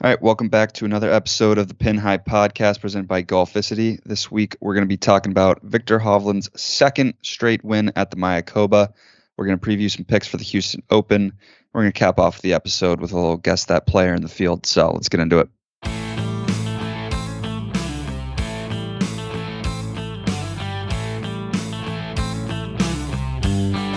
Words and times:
All 0.00 0.08
right, 0.08 0.22
welcome 0.22 0.48
back 0.48 0.72
to 0.72 0.86
another 0.86 1.12
episode 1.12 1.58
of 1.58 1.68
the 1.68 1.74
Pin 1.74 1.98
High 1.98 2.16
Podcast 2.16 2.80
presented 2.80 3.06
by 3.06 3.22
Golficity. 3.22 4.02
This 4.06 4.30
week 4.30 4.56
we're 4.58 4.72
going 4.72 4.86
to 4.86 4.88
be 4.88 4.96
talking 4.96 5.32
about 5.32 5.60
Viktor 5.62 5.98
Hovland's 5.98 6.48
second 6.58 7.12
straight 7.20 7.62
win 7.62 7.92
at 7.94 8.10
the 8.10 8.16
Mayakoba. 8.16 8.94
We're 9.36 9.44
going 9.44 9.58
to 9.58 9.64
preview 9.64 9.90
some 9.90 10.06
picks 10.06 10.26
for 10.26 10.38
the 10.38 10.44
Houston 10.44 10.82
Open. 10.88 11.34
We're 11.74 11.82
going 11.82 11.92
to 11.92 11.98
cap 11.98 12.18
off 12.18 12.40
the 12.40 12.54
episode 12.54 13.02
with 13.02 13.12
a 13.12 13.16
little 13.16 13.36
guess 13.36 13.66
that 13.66 13.86
player 13.86 14.14
in 14.14 14.22
the 14.22 14.28
field. 14.28 14.64
So 14.64 14.92
let's 14.92 15.10
get 15.10 15.20
into 15.20 15.40
it. 15.40 15.50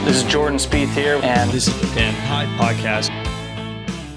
This 0.04 0.18
is 0.18 0.24
Jordan 0.30 0.60
Spieth 0.60 0.94
here, 0.94 1.22
and 1.24 1.50
This 1.52 1.70
is 1.70 1.80
the 1.80 1.88
Pin 1.96 2.14
High 2.14 2.48
Podcast. 2.58 3.25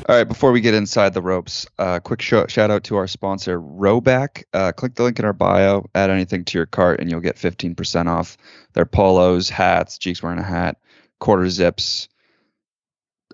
All 0.08 0.16
right, 0.16 0.24
before 0.26 0.52
we 0.52 0.62
get 0.62 0.72
inside 0.72 1.12
the 1.12 1.20
ropes, 1.20 1.66
uh, 1.78 2.00
quick 2.00 2.22
sh- 2.22 2.32
shout 2.48 2.70
out 2.70 2.84
to 2.84 2.96
our 2.96 3.06
sponsor, 3.06 3.60
Rhoback. 3.60 4.44
Uh, 4.54 4.72
click 4.72 4.94
the 4.94 5.02
link 5.02 5.18
in 5.18 5.26
our 5.26 5.34
bio, 5.34 5.84
add 5.94 6.08
anything 6.08 6.46
to 6.46 6.56
your 6.56 6.64
cart, 6.64 7.00
and 7.00 7.10
you'll 7.10 7.20
get 7.20 7.36
15% 7.36 8.06
off 8.06 8.38
their 8.72 8.86
polos, 8.86 9.50
hats. 9.50 9.98
Jeek's 9.98 10.22
wearing 10.22 10.38
a 10.38 10.42
hat, 10.42 10.78
quarter 11.20 11.50
zips. 11.50 12.08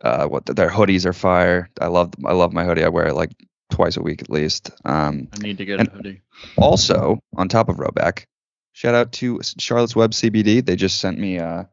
Uh, 0.02 0.26
what 0.26 0.46
their 0.46 0.68
hoodies 0.68 1.06
are 1.06 1.12
fire. 1.12 1.70
I 1.80 1.86
love 1.86 2.12
I 2.26 2.32
love 2.32 2.52
my 2.52 2.64
hoodie. 2.64 2.82
I 2.82 2.88
wear 2.88 3.06
it 3.06 3.14
like 3.14 3.30
twice 3.70 3.96
a 3.96 4.02
week 4.02 4.20
at 4.20 4.28
least. 4.28 4.72
Um, 4.84 5.28
I 5.32 5.38
need 5.38 5.58
to 5.58 5.64
get 5.64 5.80
a 5.80 5.88
hoodie. 5.88 6.22
also, 6.56 7.20
on 7.36 7.48
top 7.48 7.68
of 7.68 7.76
Rhoback, 7.76 8.24
shout 8.72 8.96
out 8.96 9.12
to 9.12 9.40
Charlotte's 9.58 9.94
Web 9.94 10.10
CBD. 10.10 10.66
They 10.66 10.74
just 10.74 10.98
sent 10.98 11.20
me 11.20 11.38
uh, 11.38 11.64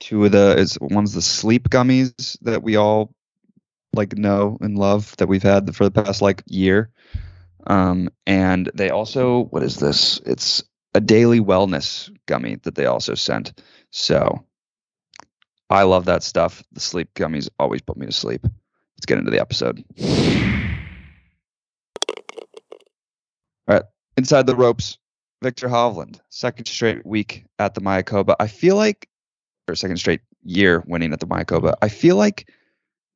two 0.00 0.26
of 0.26 0.32
the 0.32 0.54
is 0.58 0.76
one's 0.82 1.14
the 1.14 1.22
sleep 1.22 1.70
gummies 1.70 2.38
that 2.42 2.62
we 2.62 2.76
all 2.76 3.14
like 3.94 4.16
know 4.16 4.58
and 4.60 4.78
love 4.78 5.16
that 5.18 5.28
we've 5.28 5.42
had 5.42 5.74
for 5.74 5.84
the 5.84 5.90
past 5.90 6.22
like 6.22 6.42
year. 6.46 6.90
Um, 7.66 8.10
and 8.26 8.70
they 8.74 8.90
also 8.90 9.44
what 9.44 9.62
is 9.62 9.76
this? 9.76 10.20
It's 10.26 10.62
a 10.94 11.00
daily 11.00 11.40
wellness 11.40 12.14
gummy 12.26 12.56
that 12.62 12.74
they 12.74 12.86
also 12.86 13.14
sent. 13.14 13.60
So 13.90 14.44
I 15.70 15.82
love 15.82 16.04
that 16.04 16.22
stuff. 16.22 16.62
The 16.72 16.80
sleep 16.80 17.14
gummies 17.14 17.48
always 17.58 17.82
put 17.82 17.96
me 17.96 18.06
to 18.06 18.12
sleep. 18.12 18.42
Let's 18.96 19.06
get 19.06 19.18
into 19.18 19.30
the 19.30 19.40
episode. 19.40 19.82
All 23.66 23.76
right, 23.76 23.82
inside 24.16 24.46
the 24.46 24.54
ropes, 24.56 24.98
Viktor 25.42 25.68
Hovland, 25.68 26.20
second 26.28 26.66
straight 26.66 27.04
week 27.04 27.44
at 27.58 27.74
the 27.74 27.80
Mayakoba. 27.80 28.36
I 28.38 28.46
feel 28.46 28.76
like, 28.76 29.08
or 29.68 29.74
second 29.74 29.96
straight 29.96 30.20
year 30.42 30.84
winning 30.86 31.12
at 31.12 31.20
the 31.20 31.26
Mayakoba. 31.26 31.74
I 31.82 31.88
feel 31.88 32.16
like 32.16 32.48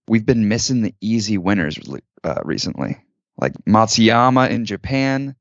we've 0.08 0.26
been 0.26 0.48
missing 0.48 0.82
the 0.82 0.94
easy 1.00 1.38
winners 1.38 1.78
uh, 2.24 2.40
recently, 2.44 2.98
like 3.36 3.52
Matsuyama 3.66 4.50
in 4.50 4.64
Japan, 4.64 5.36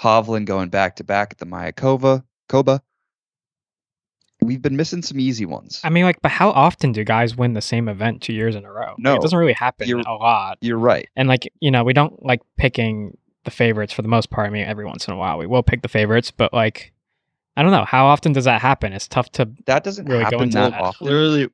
Hovland 0.00 0.44
going 0.46 0.68
back 0.68 0.96
to 0.96 1.04
back 1.04 1.28
at 1.32 1.38
the 1.38 1.46
Mayakoba. 1.46 2.24
Koba. 2.48 2.82
We've 4.42 4.62
been 4.62 4.76
missing 4.76 5.02
some 5.02 5.20
easy 5.20 5.44
ones. 5.44 5.80
I 5.84 5.90
mean, 5.90 6.04
like, 6.04 6.22
but 6.22 6.30
how 6.30 6.50
often 6.50 6.92
do 6.92 7.04
guys 7.04 7.36
win 7.36 7.52
the 7.52 7.60
same 7.60 7.88
event 7.88 8.22
two 8.22 8.32
years 8.32 8.56
in 8.56 8.64
a 8.64 8.72
row? 8.72 8.88
Like, 8.92 8.98
No, 8.98 9.14
it 9.14 9.20
doesn't 9.20 9.38
really 9.38 9.52
happen 9.52 9.86
you're- 9.86 10.02
a 10.06 10.14
lot. 10.14 10.56
You're 10.62 10.78
right. 10.78 11.08
And 11.14 11.28
like, 11.28 11.52
you 11.60 11.70
know, 11.70 11.84
we 11.84 11.92
don't 11.92 12.24
like 12.24 12.40
picking 12.56 13.18
the 13.44 13.50
favorites 13.50 13.92
for 13.92 14.00
the 14.00 14.08
most 14.08 14.30
part. 14.30 14.46
I 14.46 14.50
mean, 14.50 14.64
every 14.64 14.86
once 14.86 15.06
in 15.06 15.12
a 15.12 15.16
while 15.16 15.36
we 15.36 15.46
will 15.46 15.62
pick 15.62 15.82
the 15.82 15.88
favorites, 15.88 16.30
but 16.30 16.54
like, 16.54 16.92
I 17.56 17.62
don't 17.62 17.72
know 17.72 17.84
how 17.84 18.06
often 18.06 18.32
does 18.32 18.44
that 18.46 18.62
happen. 18.62 18.94
It's 18.94 19.08
tough 19.08 19.30
to. 19.32 19.50
That 19.66 19.84
doesn't 19.84 20.06
Really 20.06 20.20
go 20.20 20.24
happen 20.24 20.42
into 20.44 20.54
that 20.58 20.70
that. 20.70 20.80
often. 20.80 21.06
Clearly, 21.06 21.48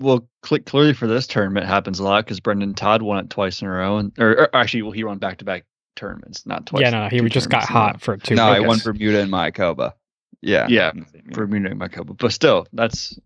well, 0.00 0.28
cl- 0.44 0.62
clearly 0.62 0.94
for 0.94 1.06
this 1.06 1.26
tournament 1.26 1.66
happens 1.66 1.98
a 1.98 2.04
lot 2.04 2.24
because 2.24 2.40
Brendan 2.40 2.74
Todd 2.74 3.02
won 3.02 3.18
it 3.24 3.30
twice 3.30 3.60
in 3.62 3.68
a 3.68 3.70
row, 3.70 3.98
and 3.98 4.12
or, 4.18 4.30
or 4.42 4.56
actually, 4.56 4.82
well, 4.82 4.92
he 4.92 5.04
won 5.04 5.18
back 5.18 5.38
to 5.38 5.44
back 5.44 5.64
tournaments, 5.96 6.46
not 6.46 6.66
twice. 6.66 6.82
yeah, 6.82 6.90
no, 6.90 7.02
no, 7.04 7.08
he 7.08 7.20
just 7.28 7.50
got 7.50 7.66
tournaments 7.66 7.70
in 7.70 7.76
a 7.76 7.78
row. 7.78 7.86
hot 7.86 8.00
for 8.00 8.16
two. 8.16 8.34
No, 8.34 8.44
I 8.46 8.60
won 8.60 8.78
Bermuda 8.84 9.20
and 9.20 9.32
Mayakoba. 9.32 9.92
Yeah. 10.40 10.66
Yeah, 10.68 10.90
in 10.92 11.00
the 11.00 11.06
same 11.06 11.22
year. 11.24 11.32
for 11.34 11.46
Munich 11.48 11.72
Mayakoba, 11.74 12.16
but 12.16 12.32
still, 12.32 12.66
that's 12.72 13.18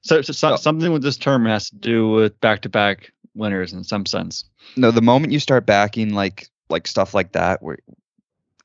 so, 0.00 0.22
so, 0.22 0.32
so 0.32 0.52
Oh. 0.52 0.56
something 0.56 0.90
with 0.92 1.02
this 1.02 1.18
tournament 1.18 1.52
has 1.52 1.68
to 1.70 1.76
do 1.76 2.08
with 2.10 2.40
back 2.40 2.62
to 2.62 2.68
back 2.68 3.12
winners 3.34 3.72
in 3.74 3.84
some 3.84 4.06
sense. 4.06 4.44
no 4.76 4.90
the 4.90 5.02
moment 5.02 5.32
you 5.32 5.38
start 5.38 5.66
backing 5.66 6.14
like 6.14 6.48
like 6.70 6.86
stuff 6.88 7.14
like 7.14 7.32
that 7.32 7.62
where 7.62 7.78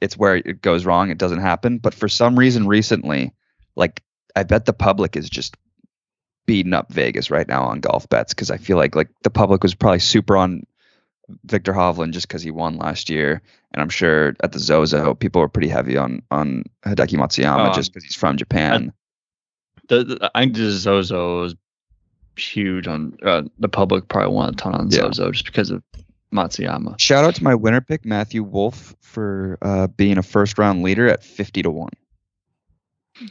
it's 0.01 0.17
where 0.17 0.37
it 0.37 0.61
goes 0.61 0.85
wrong 0.85 1.09
it 1.11 1.17
doesn't 1.19 1.41
happen 1.41 1.77
but 1.77 1.93
for 1.93 2.07
some 2.09 2.37
reason 2.39 2.65
recently 2.67 3.31
like 3.75 4.01
i 4.35 4.41
bet 4.43 4.65
the 4.65 4.73
public 4.73 5.15
is 5.15 5.29
just 5.29 5.55
beating 6.45 6.73
up 6.73 6.91
vegas 6.91 7.29
right 7.31 7.47
now 7.47 7.63
on 7.63 7.79
golf 7.79 8.07
bets 8.09 8.33
because 8.33 8.51
i 8.51 8.57
feel 8.57 8.77
like 8.77 8.95
like 8.95 9.09
the 9.23 9.29
public 9.29 9.63
was 9.63 9.73
probably 9.75 9.99
super 9.99 10.35
on 10.35 10.63
viktor 11.45 11.71
hovland 11.73 12.11
just 12.11 12.27
because 12.27 12.41
he 12.41 12.51
won 12.51 12.77
last 12.77 13.09
year 13.09 13.41
and 13.71 13.81
i'm 13.81 13.89
sure 13.89 14.35
at 14.43 14.51
the 14.51 14.59
zozo 14.59 15.13
people 15.13 15.39
were 15.41 15.47
pretty 15.47 15.69
heavy 15.69 15.95
on 15.97 16.21
on 16.31 16.63
hideki 16.85 17.17
matsuyama 17.17 17.67
Um, 17.69 17.73
just 17.73 17.93
because 17.93 18.03
he's 18.03 18.15
from 18.15 18.35
japan 18.37 18.91
The, 19.87 20.03
the 20.03 20.31
I 20.35 20.41
think 20.41 20.55
the 20.55 20.71
Zozo 20.71 21.41
was 21.41 21.55
huge 22.37 22.87
on 22.87 23.15
uh, 23.21 23.43
the 23.59 23.69
public. 23.69 24.07
Probably 24.07 24.33
won 24.33 24.49
a 24.49 24.51
ton 24.53 24.73
on 24.73 24.89
Yeah. 24.89 25.01
Zozo 25.11 25.31
just 25.31 25.45
because 25.45 25.69
of 25.71 25.83
Matsuyama. 26.33 26.99
shout 26.99 27.23
out 27.25 27.35
to 27.35 27.43
my 27.43 27.53
winner 27.53 27.79
pick 27.81 28.05
matthew 28.05 28.43
wolff 28.43 28.95
for 29.01 29.57
uh, 29.61 29.87
being 29.87 30.17
a 30.17 30.23
first 30.23 30.57
round 30.57 30.83
leader 30.83 31.07
at 31.07 31.23
50 31.23 31.61
to 31.63 31.69
1 31.69 31.89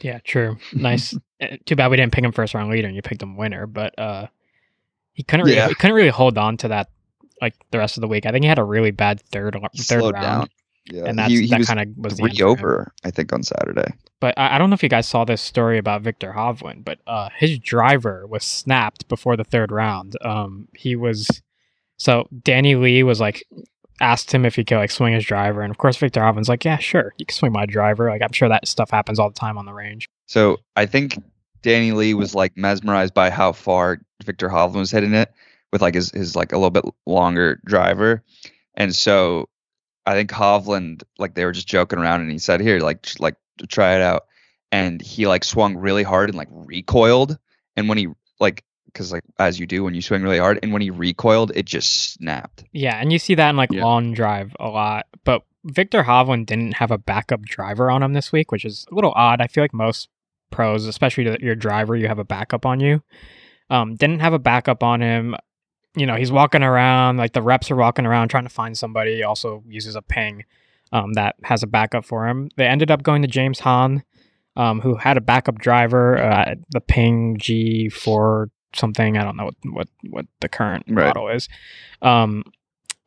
Yeah, 0.01 0.19
true. 0.23 0.57
Nice. 0.73 1.13
Uh, 1.43 1.57
Too 1.65 1.75
bad 1.75 1.89
we 1.91 1.97
didn't 1.97 2.13
pick 2.13 2.23
him 2.23 2.31
first 2.31 2.53
round 2.53 2.71
leader 2.71 2.87
and 2.87 2.95
you 2.95 3.01
picked 3.01 3.21
him 3.21 3.35
winner, 3.37 3.67
but 3.67 3.97
uh, 3.99 4.27
he 5.13 5.23
couldn't 5.23 5.45
really 5.45 5.57
Yeah. 5.57 5.67
he 5.67 5.75
couldn't 5.75 5.95
really 5.95 6.09
hold 6.09 6.37
on 6.37 6.57
to 6.57 6.67
that 6.69 6.89
like 7.41 7.55
the 7.71 7.77
rest 7.77 7.97
of 7.97 8.01
the 8.01 8.07
week. 8.07 8.25
I 8.25 8.31
think 8.31 8.43
he 8.43 8.49
had 8.49 8.59
a 8.59 8.63
really 8.63 8.91
bad 8.91 9.21
third 9.31 9.57
He 9.73 9.83
third 9.83 10.01
round, 10.13 10.13
down 10.13 10.47
yeah 10.85 11.03
and 11.05 11.17
that's, 11.17 11.31
he, 11.31 11.41
he 11.41 11.47
that 11.47 11.65
kind 11.65 11.79
of 11.79 11.87
was 11.97 12.13
the 12.17 12.23
three 12.23 12.29
end 12.29 12.37
for 12.37 12.43
him. 12.43 12.49
over, 12.49 12.93
I 13.03 13.11
think, 13.11 13.31
on 13.33 13.41
Saturday. 13.43 13.93
But 14.19 14.37
I, 14.37 14.55
I 14.55 14.57
don't 14.57 14.69
know 14.69 14.73
if 14.75 14.83
you 14.83 14.89
guys 14.89 15.07
saw 15.07 15.25
this 15.25 15.41
story 15.41 15.77
about 15.77 16.01
Viktor 16.01 16.33
Hovland, 16.35 16.83
but 16.85 16.99
uh, 17.07 17.29
his 17.37 17.59
driver 17.59 18.25
was 18.27 18.43
snapped 18.43 19.07
before 19.07 19.35
the 19.37 19.43
third 19.43 19.71
round. 19.71 20.15
Um, 20.21 20.67
he 20.75 20.95
was 20.95 21.41
so 21.97 22.27
Danny 22.43 22.75
Lee 22.75 23.03
was 23.03 23.19
like 23.19 23.43
asked 24.01 24.33
him 24.33 24.45
if 24.45 24.55
he 24.55 24.63
could 24.65 24.77
like 24.77 24.91
swing 24.91 25.13
his 25.13 25.23
driver, 25.25 25.61
and 25.61 25.71
of 25.71 25.77
course 25.77 25.97
Viktor 25.97 26.19
Hovland's 26.21 26.49
like, 26.49 26.65
yeah, 26.65 26.77
sure, 26.77 27.13
you 27.17 27.25
can 27.25 27.35
swing 27.35 27.51
my 27.51 27.65
driver. 27.65 28.09
Like 28.09 28.21
I'm 28.21 28.31
sure 28.33 28.49
that 28.49 28.67
stuff 28.67 28.89
happens 28.91 29.19
all 29.19 29.29
the 29.29 29.39
time 29.39 29.57
on 29.57 29.65
the 29.65 29.73
range. 29.73 30.09
So 30.25 30.57
I 30.75 30.85
think 30.85 31.17
Danny 31.63 31.91
Lee 31.93 32.13
was 32.13 32.35
like 32.35 32.55
mesmerized 32.55 33.13
by 33.13 33.31
how 33.31 33.51
far 33.53 34.01
Viktor 34.23 34.49
Hovland 34.49 34.75
was 34.75 34.91
hitting 34.91 35.13
it 35.15 35.33
with 35.71 35.81
like 35.81 35.95
his, 35.95 36.11
his 36.11 36.35
like 36.35 36.51
a 36.51 36.57
little 36.57 36.69
bit 36.69 36.85
longer 37.07 37.59
driver. 37.65 38.23
And 38.75 38.95
so 38.95 39.49
I 40.05 40.13
think 40.13 40.29
Hovland, 40.29 41.03
like 41.17 41.33
they 41.33 41.45
were 41.45 41.51
just 41.51 41.67
joking 41.67 41.97
around 41.97 42.21
and 42.21 42.31
he 42.31 42.37
said, 42.37 42.61
here, 42.61 42.79
like, 42.79 43.07
like 43.19 43.35
try 43.69 43.95
it 43.95 44.01
out. 44.01 44.25
And 44.71 45.01
he 45.01 45.25
like 45.27 45.43
swung 45.43 45.77
really 45.77 46.03
hard 46.03 46.29
and 46.29 46.37
like 46.37 46.49
recoiled. 46.51 47.37
And 47.75 47.89
when 47.89 47.97
he 47.97 48.07
like, 48.39 48.63
cause 48.93 49.11
like 49.11 49.23
as 49.39 49.59
you 49.59 49.65
do 49.65 49.83
when 49.83 49.95
you 49.95 50.01
swing 50.01 50.21
really 50.21 50.37
hard 50.37 50.59
and 50.61 50.73
when 50.73 50.81
he 50.81 50.91
recoiled, 50.91 51.51
it 51.55 51.65
just 51.65 52.13
snapped. 52.13 52.63
Yeah, 52.73 52.97
and 52.97 53.11
you 53.11 53.17
see 53.19 53.35
that 53.35 53.49
in 53.49 53.55
like 53.55 53.71
Yeah. 53.71 53.83
long 53.83 54.13
drive 54.13 54.55
a 54.59 54.67
lot. 54.67 55.07
But 55.23 55.43
Viktor 55.63 56.03
Hovland 56.03 56.45
didn't 56.47 56.73
have 56.73 56.91
a 56.91 56.97
backup 56.97 57.43
driver 57.43 57.89
on 57.89 58.03
him 58.03 58.13
this 58.13 58.31
week, 58.31 58.51
which 58.51 58.65
is 58.65 58.85
a 58.91 58.95
little 58.95 59.13
odd. 59.15 59.41
I 59.41 59.47
feel 59.47 59.63
like 59.63 59.73
most 59.73 60.09
pros, 60.53 60.85
especially 60.85 61.25
to 61.25 61.37
your 61.41 61.55
driver, 61.55 61.95
you 61.95 62.07
have 62.07 62.19
a 62.19 62.23
backup 62.23 62.65
on 62.65 62.79
you. 62.79 63.01
Um, 63.69 63.95
didn't 63.95 64.19
have 64.19 64.33
a 64.33 64.39
backup 64.39 64.83
on 64.83 65.01
him. 65.01 65.35
You 65.95 66.05
know, 66.05 66.15
he's 66.15 66.31
walking 66.31 66.63
around, 66.63 67.17
like 67.17 67.33
the 67.33 67.41
reps 67.41 67.69
are 67.71 67.75
walking 67.75 68.05
around 68.05 68.29
trying 68.29 68.43
to 68.45 68.49
find 68.49 68.77
somebody. 68.77 69.15
He 69.15 69.23
also 69.23 69.63
uses 69.67 69.95
a 69.95 70.01
ping 70.01 70.45
um, 70.91 71.13
that 71.13 71.35
has 71.43 71.63
a 71.63 71.67
backup 71.67 72.05
for 72.05 72.27
him. 72.27 72.49
They 72.55 72.65
ended 72.67 72.89
up 72.91 73.03
going 73.03 73.21
to 73.23 73.27
James 73.27 73.59
Hahn, 73.59 74.03
um, 74.55 74.79
who 74.81 74.95
had 74.95 75.17
a 75.17 75.21
backup 75.21 75.59
driver, 75.59 76.17
uh, 76.17 76.55
the 76.69 76.81
ping 76.81 77.37
G4 77.37 78.49
something. 78.75 79.17
I 79.17 79.23
don't 79.23 79.37
know 79.37 79.45
what, 79.45 79.55
what, 79.65 79.87
what 80.09 80.25
the 80.41 80.49
current 80.49 80.85
Right. 80.87 81.07
model 81.07 81.29
is. 81.29 81.47
Um, 82.01 82.43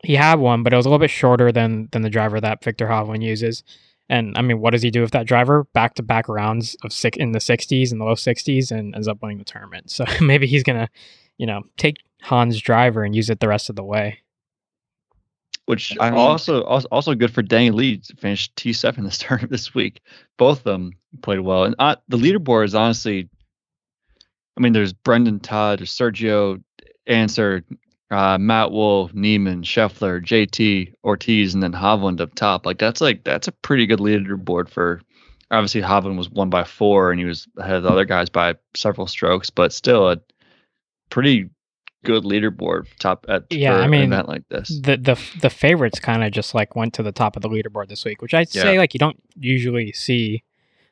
he 0.05 0.15
had 0.15 0.39
one, 0.39 0.63
but 0.63 0.73
it 0.73 0.77
was 0.77 0.87
a 0.87 0.89
little 0.89 1.01
bit 1.01 1.11
shorter 1.11 1.51
than 1.51 1.89
than 1.91 2.03
the 2.03 2.11
driver 2.11 2.41
that 2.41 2.63
Viktor 2.63 2.87
Hovland 2.87 3.23
uses. 3.23 3.65
And 4.09 4.37
I 4.39 4.43
mean, 4.43 4.61
what 4.61 4.71
does 4.71 4.83
he 4.83 4.91
do 4.91 5.01
with 5.01 5.11
that 5.13 5.27
driver? 5.27 5.65
Back 5.73 5.95
to 5.95 6.03
back 6.03 6.29
rounds 6.29 6.77
of 6.85 6.93
six 6.93 7.17
in 7.19 7.33
the 7.33 7.41
60s 7.41 7.91
and 7.91 8.01
the 8.01 8.05
low 8.05 8.15
60s, 8.15 8.71
and 8.71 8.95
ends 8.95 9.09
up 9.09 9.19
winning 9.21 9.39
the 9.39 9.45
tournament. 9.45 9.91
So 9.91 10.05
maybe 10.21 10.47
he's 10.47 10.63
gonna, 10.63 10.89
you 11.39 11.47
know, 11.47 11.63
take 11.77 11.97
Hahn's 12.23 12.61
driver 12.61 13.03
and 13.05 13.15
use 13.17 13.31
it 13.31 13.41
the 13.41 13.49
rest 13.49 13.69
of 13.69 13.77
the 13.77 13.85
way. 13.85 14.21
which 15.67 15.97
I 16.01 16.11
mean- 16.11 16.19
also 16.21 16.63
also 16.63 16.89
also 16.93 17.15
good 17.15 17.33
for 17.33 17.43
Danny 17.43 17.71
Lee 17.71 17.99
to 17.99 18.17
finish 18.17 18.49
T 18.55 18.73
seven 18.73 19.05
this 19.05 19.19
tournament 19.23 19.51
this 19.51 19.75
week. 19.75 20.01
Both 20.39 20.59
of 20.59 20.65
them 20.65 20.93
played 21.23 21.41
well, 21.41 21.65
and 21.65 21.75
uh, 21.79 21.97
the 22.09 22.17
leaderboard 22.17 22.67
is 22.67 22.75
honestly, 22.75 23.29
I 24.57 24.61
mean, 24.61 24.73
there's 24.73 24.93
Brendan 24.93 25.41
Todd, 25.41 25.81
there's 25.81 25.91
Sergio 25.93 26.63
Answer, 27.09 27.65
uh, 28.11 28.39
Matt 28.39 28.71
Wolff, 28.71 29.13
Niemann, 29.15 29.63
Scheffler, 29.63 30.25
JT 30.25 30.93
Ortiz, 31.05 31.55
and 31.55 31.63
then 31.63 31.73
Hovland 31.73 32.21
up 32.21 32.35
top. 32.35 32.65
Like 32.67 32.79
that's 32.79 33.01
like 33.01 33.25
that's 33.25 33.49
a 33.49 33.53
pretty 33.53 33.87
good 33.87 33.99
leaderboard 34.01 34.69
for. 34.69 35.01
Obviously, 35.51 35.81
Hovland 35.83 36.17
was 36.17 36.29
won 36.29 36.51
by 36.51 36.65
four, 36.65 37.11
and 37.13 37.21
he 37.21 37.25
was 37.27 37.47
ahead 37.57 37.77
of 37.77 37.83
the 37.85 37.89
other 37.91 38.05
guys 38.05 38.29
by 38.29 38.55
several 38.75 39.07
strokes, 39.07 39.49
but 39.49 39.73
still 39.73 40.11
a 40.11 40.19
pretty 41.11 41.49
good 42.05 42.25
leaderboard 42.25 42.87
top 42.99 43.27
at 43.29 43.45
Yeah, 43.51 43.77
I 43.77 43.85
an 43.85 43.91
mean, 43.91 44.03
event 44.05 44.29
like 44.29 44.43
this. 44.49 44.69
the 44.69 44.97
the 44.97 45.21
the 45.41 45.51
favorites 45.51 45.99
kind 46.01 46.23
of 46.25 46.33
just 46.33 46.55
like 46.55 46.75
went 46.77 46.95
to 46.95 47.03
the 47.03 47.13
top 47.13 47.37
of 47.37 47.43
the 47.43 47.49
leaderboard 47.49 47.89
this 47.89 48.05
week, 48.05 48.23
which 48.23 48.35
I'd 48.35 48.49
say 48.49 48.79
like 48.79 48.95
you 48.95 48.99
don't 48.99 49.21
usually 49.39 49.93
see. 49.93 50.43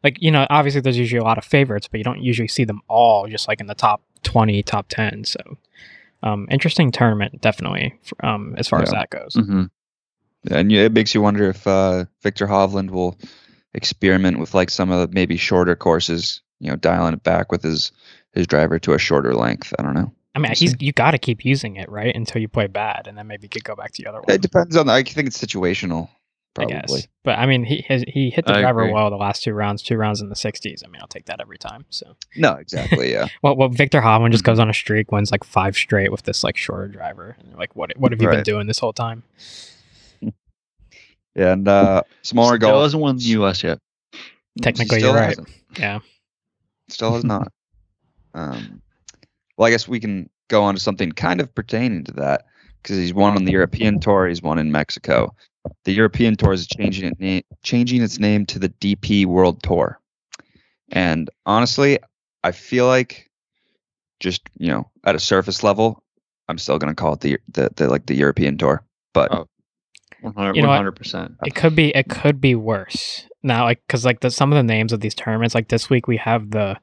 Like 0.02 0.20
you 0.20 0.30
know, 0.30 0.46
obviously 0.50 0.80
there's 0.82 0.98
usually 0.98 1.20
a 1.20 1.24
lot 1.24 1.38
of 1.38 1.44
favorites, 1.44 1.88
but 1.88 1.98
you 1.98 2.04
don't 2.04 2.20
usually 2.22 2.48
see 2.48 2.64
them 2.64 2.80
all 2.88 3.26
just 3.26 3.48
like 3.48 3.60
in 3.60 3.66
the 3.68 3.74
top 3.74 4.02
twenty, 4.22 4.62
top 4.62 4.86
ten. 4.88 5.24
So, 5.24 5.38
um, 6.24 6.48
interesting 6.50 6.90
tournament 6.90 7.40
definitely 7.40 7.94
um 8.22 8.54
as 8.58 8.66
far 8.66 8.82
as 8.82 8.90
that 8.90 9.10
goes. 9.10 9.34
hmm 9.34 9.64
And 10.50 10.72
it 10.72 10.92
makes 10.92 11.14
you 11.14 11.22
wonder 11.22 11.48
if 11.48 11.66
uh, 11.66 12.06
Viktor 12.22 12.46
Hovland 12.46 12.90
will 12.90 13.16
experiment 13.74 14.38
with 14.38 14.54
like 14.54 14.70
some 14.70 14.90
of 14.90 15.00
the 15.00 15.14
maybe 15.14 15.36
shorter 15.36 15.76
courses, 15.76 16.42
you 16.60 16.70
know, 16.70 16.76
dialing 16.76 17.14
it 17.14 17.22
back 17.22 17.52
with 17.52 17.62
his 17.62 17.92
his 18.32 18.46
driver 18.46 18.78
to 18.80 18.94
a 18.94 18.98
shorter 18.98 19.34
length. 19.34 19.72
I 19.78 19.82
don't 19.82 19.94
know. 19.94 20.12
I 20.34 20.40
mean, 20.40 20.52
he's 20.52 20.74
you 20.80 20.92
got 20.92 21.12
to 21.12 21.18
keep 21.18 21.44
using 21.44 21.76
it 21.76 21.88
right 21.88 22.14
until 22.14 22.40
you 22.40 22.48
play 22.48 22.66
bad, 22.66 23.06
and 23.06 23.16
then 23.16 23.28
maybe 23.28 23.44
you 23.44 23.48
could 23.48 23.62
go 23.62 23.76
back 23.76 23.92
to 23.92 24.02
the 24.02 24.08
other 24.08 24.18
one. 24.18 24.34
It 24.34 24.42
depends 24.42 24.76
on. 24.76 24.88
I 24.88 25.02
think 25.02 25.28
it's 25.28 25.38
situational. 25.38 26.08
I 26.56 26.64
guess, 26.66 27.08
but 27.24 27.38
I 27.38 27.46
mean, 27.46 27.64
he 27.64 27.84
has, 27.88 28.04
he 28.06 28.30
hit 28.30 28.46
the 28.46 28.54
I 28.54 28.60
driver 28.60 28.82
agree. 28.82 28.92
well 28.94 29.10
the 29.10 29.16
last 29.16 29.42
two 29.42 29.52
rounds, 29.54 29.82
two 29.82 29.96
rounds 29.96 30.20
in 30.20 30.28
the 30.28 30.34
60s. 30.36 30.84
I 30.84 30.88
mean, 30.88 31.00
I'll 31.00 31.08
take 31.08 31.26
that 31.26 31.40
every 31.40 31.58
time. 31.58 31.84
So, 31.90 32.14
No, 32.36 32.52
exactly. 32.54 33.10
Yeah. 33.12 33.26
well, 33.42 33.56
well 33.56 33.68
Viktor 33.68 34.00
Hovland 34.00 34.30
just 34.30 34.44
Mm-hmm. 34.44 34.52
goes 34.52 34.58
on 34.60 34.70
a 34.70 34.74
streak, 34.74 35.10
wins 35.10 35.32
like 35.32 35.42
five 35.44 35.74
straight 35.76 36.12
with 36.12 36.22
this 36.22 36.44
like 36.44 36.56
shorter 36.56 36.86
driver, 36.88 37.36
and 37.40 37.54
like, 37.56 37.74
what 37.74 37.92
what 37.96 38.12
have 38.12 38.22
you 38.22 38.28
been 38.28 38.42
doing 38.44 38.66
this 38.68 38.78
whole 38.78 38.92
time? 38.92 39.24
Yeah, 40.20 40.32
and 41.52 41.66
uh, 41.66 42.02
smaller 42.22 42.56
Still 42.56 42.70
golf 42.70 42.82
hasn't 42.84 43.02
won 43.02 43.16
the 43.16 43.22
U.S. 43.24 43.62
yet. 43.62 43.78
Technically, 44.62 44.98
still 45.00 45.10
you're 45.10 45.18
right. 45.20 45.28
hasn't. 45.30 45.48
Yeah. 45.78 45.98
Still 46.88 47.14
has 47.14 47.24
not. 47.24 47.50
Um, 48.36 48.82
well, 49.56 49.68
I 49.68 49.70
guess 49.70 49.86
we 49.86 50.00
can 50.00 50.28
go 50.48 50.64
on 50.64 50.74
to 50.74 50.80
something 50.80 51.12
kind 51.12 51.40
of 51.40 51.54
pertaining 51.54 52.02
to 52.02 52.12
that 52.14 52.46
because 52.82 52.96
he's 52.96 53.14
won 53.14 53.36
on 53.36 53.44
the 53.44 53.52
European 53.52 54.00
Tour. 54.00 54.26
He's 54.26 54.42
won 54.42 54.58
in 54.58 54.72
Mexico. 54.72 55.32
The 55.84 55.92
European 55.92 56.36
Tour 56.36 56.52
is 56.52 56.66
changing 56.66 57.06
it 57.06 57.16
na- 57.20 57.56
changing 57.62 58.02
its 58.02 58.18
name 58.18 58.46
to 58.46 58.58
the 58.58 58.68
DP 58.68 59.26
World 59.26 59.62
Tour. 59.62 59.98
And 60.92 61.30
honestly, 61.46 61.98
I 62.42 62.52
feel 62.52 62.86
like 62.86 63.30
just 64.20 64.42
you 64.58 64.68
know 64.68 64.90
at 65.04 65.14
a 65.14 65.20
surface 65.20 65.62
level, 65.62 66.02
I'm 66.48 66.58
still 66.58 66.78
gonna 66.78 66.94
call 66.94 67.14
it 67.14 67.20
the 67.20 67.38
the, 67.48 67.70
the 67.76 67.88
like 67.88 68.06
the 68.06 68.14
European 68.14 68.58
Tour. 68.58 68.84
But 69.12 69.32
Oh. 69.32 69.48
100 70.20 70.56
You 70.56 70.62
know 70.62 70.68
what? 70.68 70.96
percent. 70.96 71.34
It 71.44 71.54
could 71.54 71.76
be 71.76 71.94
it 71.94 72.08
could 72.08 72.40
be 72.40 72.54
worse 72.54 73.26
now, 73.42 73.64
like 73.64 73.82
because 73.86 74.04
like 74.06 74.20
the 74.20 74.30
some 74.30 74.52
of 74.52 74.56
the 74.56 74.62
names 74.62 74.92
of 74.92 75.00
these 75.00 75.14
tournaments, 75.14 75.54
like 75.54 75.68
this 75.68 75.90
week 75.90 76.06
we 76.06 76.16
have 76.16 76.50
the 76.50 76.78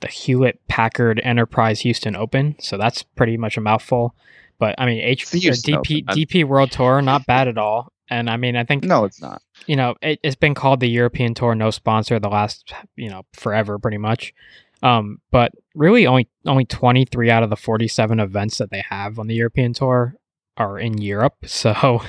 the 0.00 0.08
Hewlett 0.08 0.60
Packard 0.66 1.20
Enterprise 1.22 1.80
Houston 1.80 2.16
Open, 2.16 2.56
so 2.58 2.76
that's 2.76 3.04
pretty 3.04 3.36
much 3.36 3.56
a 3.56 3.60
mouthful. 3.60 4.16
But 4.58 4.74
I 4.78 4.86
mean, 4.86 4.98
H 5.00 5.22
It's 5.32 5.62
the 5.62 5.72
DP 5.72 6.02
Open. 6.08 6.16
DP 6.16 6.44
World 6.44 6.72
Tour, 6.72 7.00
not 7.02 7.24
bad 7.26 7.46
at 7.46 7.56
all. 7.56 7.92
And 8.12 8.28
I 8.28 8.36
mean, 8.36 8.56
I 8.56 8.64
think 8.64 8.84
no, 8.84 9.04
it's 9.04 9.20
not. 9.22 9.40
you 9.66 9.74
know 9.76 9.94
it, 10.02 10.20
it's 10.22 10.36
been 10.36 10.54
called 10.54 10.80
the 10.80 10.88
European 10.88 11.32
Tour, 11.34 11.54
no 11.54 11.70
sponsor 11.70 12.18
the 12.18 12.28
last 12.28 12.72
you 12.96 13.08
know 13.08 13.22
forever, 13.32 13.78
pretty 13.78 13.98
much. 13.98 14.34
Um, 14.82 15.20
but 15.30 15.52
really, 15.74 16.06
only 16.06 16.28
only 16.46 16.64
twenty 16.66 17.04
three 17.04 17.30
out 17.30 17.42
of 17.42 17.50
the 17.50 17.56
forty 17.56 17.88
seven 17.88 18.20
events 18.20 18.58
that 18.58 18.70
they 18.70 18.84
have 18.90 19.18
on 19.18 19.28
the 19.28 19.34
European 19.34 19.72
Tour 19.72 20.14
are 20.58 20.78
in 20.78 20.98
Europe. 20.98 21.36
So, 21.46 22.02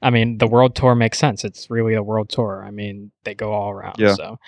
I 0.00 0.08
mean, 0.10 0.38
the 0.38 0.46
World 0.46 0.74
Tour 0.74 0.94
makes 0.94 1.18
sense. 1.18 1.44
It's 1.44 1.68
really 1.68 1.94
a 1.94 2.02
World 2.02 2.30
Tour. 2.30 2.64
I 2.66 2.70
mean, 2.70 3.12
they 3.24 3.34
go 3.34 3.52
all 3.52 3.70
around. 3.70 3.96
Yeah. 3.98 4.14
So, 4.14 4.38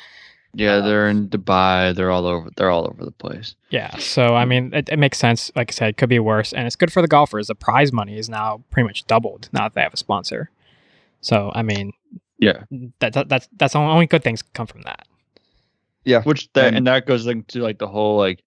Yeah, 0.55 0.79
they're 0.81 1.09
in 1.11 1.29
Dubai. 1.29 1.95
They're 1.95 2.11
all 2.11 2.27
over. 2.27 2.49
They're 2.57 2.71
all 2.71 2.87
over 2.89 3.05
the 3.05 3.11
place. 3.25 3.57
yeah. 3.71 3.97
So, 3.99 4.35
I 4.35 4.45
mean, 4.47 4.73
it, 4.73 4.89
it 4.89 4.99
makes 4.99 5.19
sense. 5.19 5.51
Like 5.57 5.71
I 5.71 5.75
said, 5.75 5.89
it 5.91 5.97
could 5.99 6.09
be 6.09 6.21
worse, 6.21 6.53
and 6.55 6.67
it's 6.67 6.77
good 6.77 6.93
for 6.93 7.03
the 7.03 7.09
golfers. 7.09 7.49
The 7.49 7.55
prize 7.55 7.93
money 7.93 8.17
is 8.17 8.29
now 8.29 8.63
pretty 8.71 8.87
much 8.87 9.05
doubled 9.07 9.49
now 9.53 9.65
that 9.65 9.75
they 9.75 9.83
have 9.83 9.95
a 9.95 9.99
sponsor. 9.99 10.51
So, 11.25 11.51
I 11.55 11.63
mean, 11.63 11.93
Yeah, 12.39 12.65
that, 13.01 13.15
that 13.15 13.29
that's 13.29 13.49
that's 13.57 13.73
the 13.73 13.79
only 13.79 14.07
good 14.07 14.23
things 14.23 14.43
come 14.43 14.67
from 14.67 14.83
that. 14.83 15.07
Yeah. 16.05 16.23
which 16.23 16.53
that 16.53 16.67
And- 16.69 16.77
and, 16.79 16.87
that 16.87 17.07
goes 17.07 17.27
into 17.27 17.61
like 17.63 17.79
the 17.79 17.89
whole 17.89 18.19
like, 18.19 18.43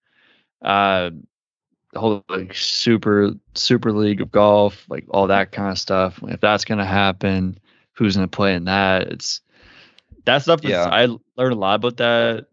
uh, 0.61 1.09
the 1.93 1.99
whole 1.99 2.23
like 2.29 2.53
super 2.55 3.31
super 3.55 3.91
league 3.91 4.21
of 4.21 4.31
golf, 4.31 4.85
like 4.89 5.05
all 5.09 5.25
that 5.27 5.51
kind 5.51 5.71
of 5.71 5.79
stuff. 5.79 6.19
If 6.27 6.39
that's 6.39 6.65
gonna 6.65 6.85
happen, 6.85 7.57
who's 7.93 8.15
gonna 8.15 8.27
play 8.27 8.53
in 8.53 8.65
that? 8.65 9.07
It's 9.07 9.41
that 10.25 10.43
stuff. 10.43 10.59
Yeah. 10.63 10.83
I 10.85 11.05
learned 11.35 11.53
a 11.53 11.55
lot 11.55 11.75
about 11.75 11.97
that 11.97 12.45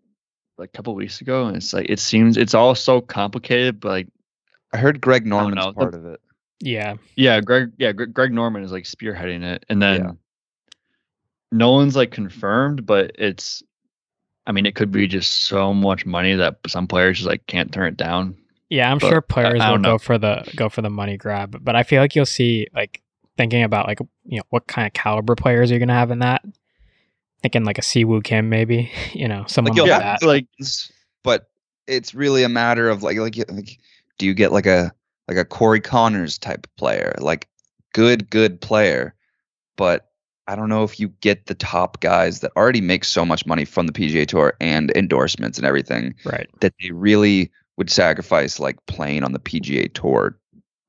like 0.56 0.71
a 0.71 0.73
couple 0.73 0.94
weeks 0.94 1.21
ago, 1.21 1.47
and 1.47 1.56
it's 1.56 1.75
like 1.75 1.87
it 1.91 1.99
seems 1.99 2.37
it's 2.38 2.55
all 2.55 2.75
so 2.75 3.00
complicated, 3.03 3.81
but 3.81 3.88
like 3.88 4.09
I 4.73 4.79
heard 4.79 5.00
Greg 5.03 5.26
Norman's 5.26 5.56
know, 5.56 5.73
the- 5.73 5.75
part 5.75 5.94
of 5.94 6.06
it. 6.06 6.21
Yeah. 6.64 6.94
Yeah, 7.14 7.40
Greg. 7.40 7.72
Yeah, 7.76 7.93
Greg, 7.93 8.32
Norman 8.32 8.62
is 8.64 8.72
like 8.72 8.84
spearheading 8.84 9.43
it, 9.43 9.66
and 9.69 9.82
then 9.82 10.00
Yeah. 10.05 10.11
no 11.52 11.72
one's 11.72 11.94
like 11.94 12.11
confirmed, 12.11 12.87
but 12.87 13.12
it's. 13.16 13.62
I 14.46 14.52
mean, 14.52 14.66
it 14.66 14.75
could 14.75 14.90
be 14.90 15.06
just 15.06 15.44
so 15.44 15.72
much 15.72 16.05
money 16.05 16.34
that 16.34 16.58
some 16.66 16.87
players 16.87 17.19
just 17.19 17.28
like 17.28 17.46
can't 17.46 17.72
turn 17.72 17.87
it 17.88 17.96
down. 17.96 18.37
Yeah, 18.69 18.90
I'm 18.90 18.99
But 18.99 19.08
sure 19.08 19.20
players 19.22 19.61
I 19.61 19.70
will 19.70 19.76
don't 19.76 19.82
go 19.82 19.99
for 19.99 20.19
the 20.19 20.50
go 20.56 20.69
for 20.69 20.82
the 20.82 20.90
money 20.90 21.16
grab, 21.16 21.62
but 21.62 21.76
I 21.76 21.82
feel 21.82 22.00
like 22.02 22.14
you'll 22.14 22.26
see 22.26 22.66
like 22.75 23.00
thinking 23.37 23.62
about 23.62 23.87
like 23.87 24.00
you 24.25 24.38
know 24.38 24.44
what 24.50 24.66
kind 24.66 24.87
of 24.87 24.93
caliber 24.93 25.34
players 25.34 25.70
you're 25.70 25.78
gonna 25.81 25.94
have 25.94 26.11
in 26.11 26.19
that. 26.20 26.43
Thinking 27.43 27.64
like 27.64 27.78
a 27.78 27.82
Siwoo 27.82 28.25
Kim 28.25 28.49
maybe, 28.49 28.90
you 29.12 29.28
know, 29.28 29.44
someone 29.49 29.76
you'll 29.76 29.87
like 29.87 30.02
have 30.02 30.20
that. 30.20 30.26
like 30.26 30.46
but 31.22 31.46
it's 31.87 32.14
really 32.14 32.43
a 32.43 32.49
matter 32.49 32.88
of 32.88 33.02
like 33.02 33.19
like, 33.19 33.37
like 33.50 33.78
do 34.19 34.26
you 34.26 34.32
get 34.34 34.50
like 34.52 34.66
a 34.66 34.93
like 35.29 35.37
a 35.37 35.44
Corey 35.44 35.81
Conners 35.81 36.38
type 36.38 36.67
player 36.76 37.15
like 37.19 37.49
good 37.93 38.31
good 38.31 38.61
player 38.61 39.15
but 39.76 40.09
I 40.47 40.56
don't 40.56 40.69
know 40.69 40.85
if 40.85 41.00
you 41.00 41.09
get 41.21 41.47
the 41.47 41.55
top 41.55 42.00
guys 42.00 42.41
that 42.41 42.53
already 42.56 42.82
make 42.82 43.05
so 43.05 43.25
much 43.25 43.47
money 43.47 43.65
from 43.65 43.87
the 43.87 43.93
PGA 43.94 44.26
Tour 44.26 44.55
and 44.61 44.91
endorsements 44.94 45.56
and 45.56 45.67
everything 45.67 46.15
Right. 46.25 46.50
that 46.61 46.75
they 46.82 46.91
really 46.91 47.50
would 47.79 47.88
sacrifice 47.88 48.61
like 48.61 48.76
playing 48.87 49.25
on 49.25 49.32
the 49.32 49.38
PGA 49.38 49.88
Tour 49.94 50.38